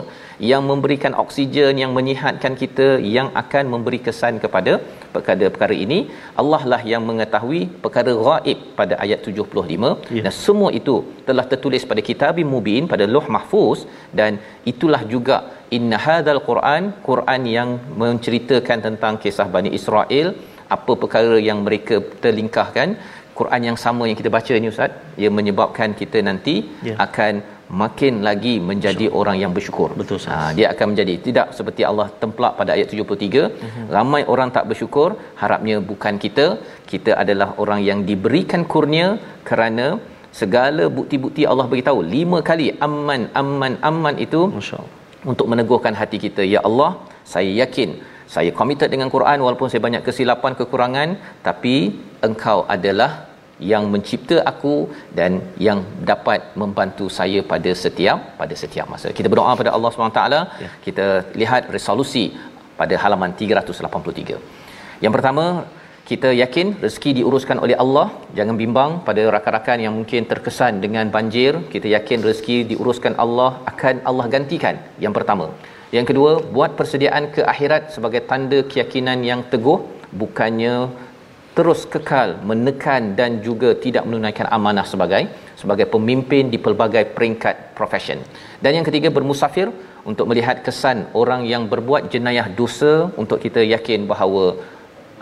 [0.51, 4.75] yang memberikan oksigen yang menyihatkan kita yang akan memberi kesan kepada
[5.15, 5.99] perkara-perkara ini
[6.43, 10.23] Allah lah yang mengetahui perkara gaib pada ayat 75 Ya.
[10.27, 10.95] dan semua itu
[11.29, 13.81] telah tertulis pada kitabim mubin pada Lauh Mahfuz
[14.21, 14.33] dan
[14.73, 15.37] itulah juga
[15.77, 17.71] inna hadzal Quran Quran yang
[18.03, 20.29] menceritakan tentang kisah Bani Israel
[20.77, 22.89] apa perkara yang mereka terlingkahkan
[23.39, 24.93] Quran yang sama yang kita baca ni ustaz
[25.23, 26.55] ia menyebabkan kita nanti
[26.89, 26.95] Ya.
[27.07, 27.33] akan
[27.81, 29.89] makin lagi menjadi orang yang bersyukur.
[30.01, 30.19] Betul.
[30.33, 33.87] Ha, dia akan menjadi tidak seperti Allah templak pada ayat 73, uh-huh.
[33.97, 35.09] ramai orang tak bersyukur,
[35.43, 36.47] harapnya bukan kita.
[36.93, 39.09] Kita adalah orang yang diberikan kurnia
[39.51, 39.87] kerana
[40.41, 44.93] segala bukti-bukti Allah beritahu lima kali amman amman amman itu Masya-Allah.
[45.33, 46.91] untuk meneguhkan hati kita ya Allah
[47.33, 47.91] saya yakin
[48.35, 51.11] saya committed dengan Quran walaupun saya banyak kesilapan kekurangan
[51.49, 51.77] tapi
[52.29, 53.11] engkau adalah
[53.59, 54.75] yang mencipta aku
[55.19, 59.11] dan yang dapat membantu saya pada setiap pada setiap masa.
[59.19, 60.23] Kita berdoa pada Allah SWT.
[60.65, 60.71] Ya.
[60.87, 61.07] Kita
[61.41, 62.25] lihat resolusi
[62.81, 64.41] pada halaman 383.
[65.05, 65.45] Yang pertama,
[66.11, 68.07] kita yakin rezeki diuruskan oleh Allah.
[68.39, 71.53] Jangan bimbang pada rakan-rakan yang mungkin terkesan dengan banjir.
[71.75, 74.77] Kita yakin rezeki diuruskan Allah akan Allah gantikan.
[75.05, 75.47] Yang pertama.
[75.97, 79.79] Yang kedua, buat persediaan ke akhirat sebagai tanda keyakinan yang teguh
[80.21, 80.75] bukannya
[81.57, 85.23] terus kekal menekan dan juga tidak menunaikan amanah sebagai
[85.63, 88.19] sebagai pemimpin di pelbagai peringkat profession.
[88.65, 89.69] Dan yang ketiga bermusafir
[90.11, 92.93] untuk melihat kesan orang yang berbuat jenayah dosa
[93.23, 94.45] untuk kita yakin bahawa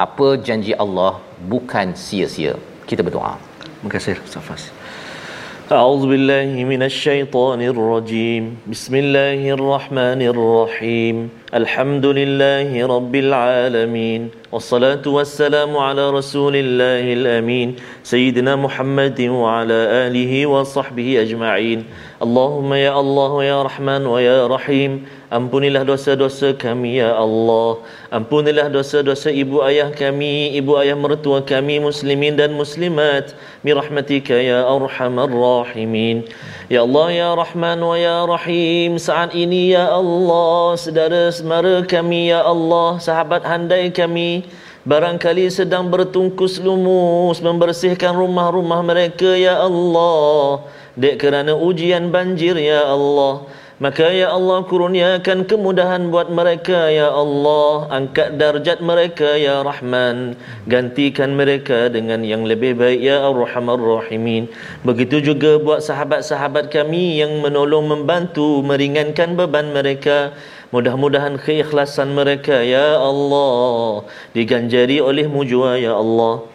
[0.06, 1.12] apa janji Allah
[1.52, 2.54] bukan sia-sia.
[2.88, 3.34] Kita berdoa.
[3.60, 4.64] Terima kasih Ustaz Fas.
[5.72, 8.56] أعوذ بالله من الشيطان الرجيم.
[8.66, 11.30] بسم الله الرحمن الرحيم.
[11.54, 14.28] الحمد لله رب العالمين.
[14.52, 17.76] والصلاة والسلام على رسول الله الأمين.
[18.02, 21.84] سيدنا محمد وعلى آله وصحبه أجمعين.
[22.22, 25.06] اللهم يا الله يا رحمن ويا رحيم.
[25.30, 27.78] Ampunilah dosa-dosa kami ya Allah.
[28.10, 33.30] Ampunilah dosa-dosa ibu ayah kami, ibu ayah mertua kami muslimin dan muslimat.
[33.62, 36.26] Mirahmatika ya arhamar rahimin.
[36.66, 38.98] Ya Allah ya Rahman wa ya Rahim.
[38.98, 44.50] Saat ini ya Allah, saudara semara kami ya Allah, sahabat handai kami
[44.82, 50.64] barangkali sedang bertungkus lumus membersihkan rumah-rumah mereka ya Allah
[50.96, 53.44] dek kerana ujian banjir ya Allah
[53.80, 57.88] Maka ya Allah kurniakan kemudahan buat mereka ya Allah.
[57.88, 60.36] Angkat darjat mereka ya Rahman.
[60.68, 64.52] Gantikan mereka dengan yang lebih baik ya Ar-Rahman Rahimin.
[64.84, 70.36] Begitu juga buat sahabat-sahabat kami yang menolong membantu Meringankan beban mereka.
[70.76, 76.46] Mudah-mudahan keikhlasan mereka ya Allah Diganjari oleh mujua ya Allah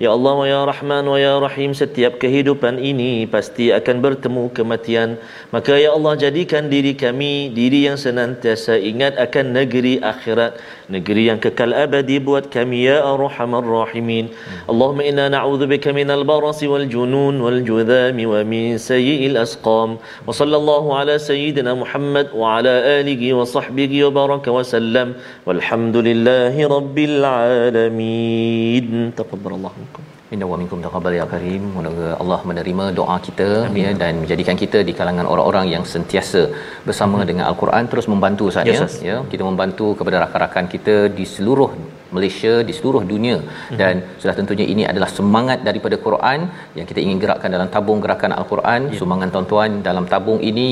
[0.00, 5.20] Ya Allah wa ya Rahman wa ya Rahim setiap kehidupan ini pasti akan bertemu kematian.
[5.52, 10.56] Maka ya Allah jadikan diri kami diri yang senantiasa ingat akan negeri akhirat
[10.88, 14.32] negeri yang kekal abadi buat kami ya Arhamar Rahimin.
[14.72, 20.00] Allahumma inna na'udzubika minal barasi wal junun wal judhami wa min sayyi'il asqam.
[20.00, 25.12] Wa sallallahu ala sayyidina Muhammad wa ala alihi wa sahbihi wa baraka wa sallam.
[25.44, 29.12] Walhamdulillahi rabbil alamin.
[29.12, 29.89] Taqabbalallahu
[30.34, 31.62] Inna wa minkum taqabbal ya karim.
[31.74, 33.80] Semoga Allah menerima doa kita Amin.
[33.82, 36.42] ya dan menjadikan kita di kalangan orang-orang yang sentiasa
[36.88, 37.28] bersama Amin.
[37.30, 39.16] dengan Al-Quran terus membantu saja yes, ya.
[39.32, 41.70] Kita membantu kepada rakan-rakan kita di seluruh
[42.16, 43.78] Malaysia di seluruh dunia hmm.
[43.80, 46.40] dan sudah tentunya ini adalah semangat daripada Quran
[46.78, 48.98] yang kita ingin gerakkan dalam tabung gerakan Al-Quran ya.
[48.98, 50.68] sumbangan tuan-tuan dalam tabung ini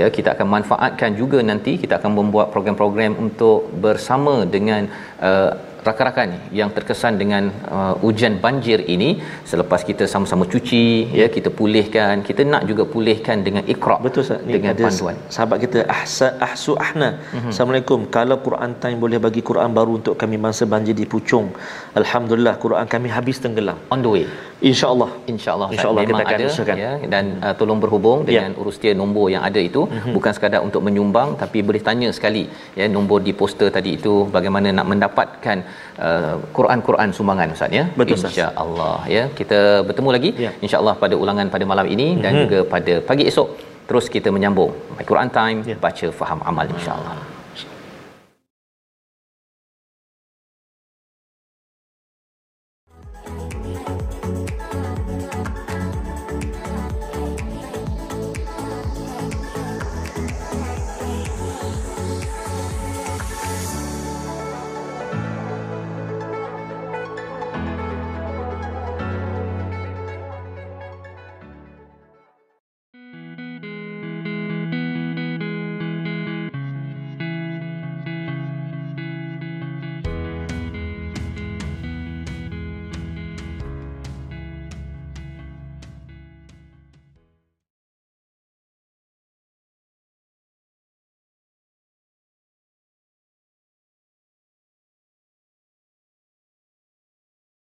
[0.00, 4.90] ya kita akan manfaatkan juga nanti kita akan membuat program-program untuk bersama dengan
[5.30, 5.50] uh,
[5.86, 7.44] rakan-rakan yang terkesan dengan
[7.76, 9.10] uh, hujan banjir ini
[9.50, 10.84] selepas kita sama-sama cuci
[11.20, 15.16] ya kita pulihkan kita nak juga pulihkan dengan ikra betul ni dengan panduan.
[15.34, 17.10] sahabat kita ahsa ahsu ahna.
[17.16, 17.50] Mm-hmm.
[17.52, 18.00] assalamualaikum.
[18.16, 21.48] Kalau Quran time boleh bagi Quran baru untuk kami masa banjir di Puchong
[22.00, 23.78] alhamdulillah Quran kami habis tenggelam.
[23.94, 24.26] On the way
[24.68, 28.60] insyaallah insyaallah insyaallah kita akan ada, ya dan uh, tolong berhubung dengan yeah.
[28.60, 30.12] urus dia nombor yang ada itu mm-hmm.
[30.16, 32.44] bukan sekadar untuk menyumbang tapi boleh tanya sekali
[32.80, 35.58] ya nombor di poster tadi itu bagaimana nak mendapatkan
[36.06, 37.84] uh, Quran-Quran sumbangan Ustaz ya
[38.36, 40.54] insyaallah ya kita bertemu lagi yeah.
[40.66, 42.24] insyaallah pada ulangan pada malam ini mm-hmm.
[42.24, 42.40] dan mhm.
[42.44, 43.50] juga pada pagi esok
[43.90, 44.72] terus kita menyambung
[45.10, 45.80] Quran time yeah.
[45.86, 47.39] baca faham amal insyaallah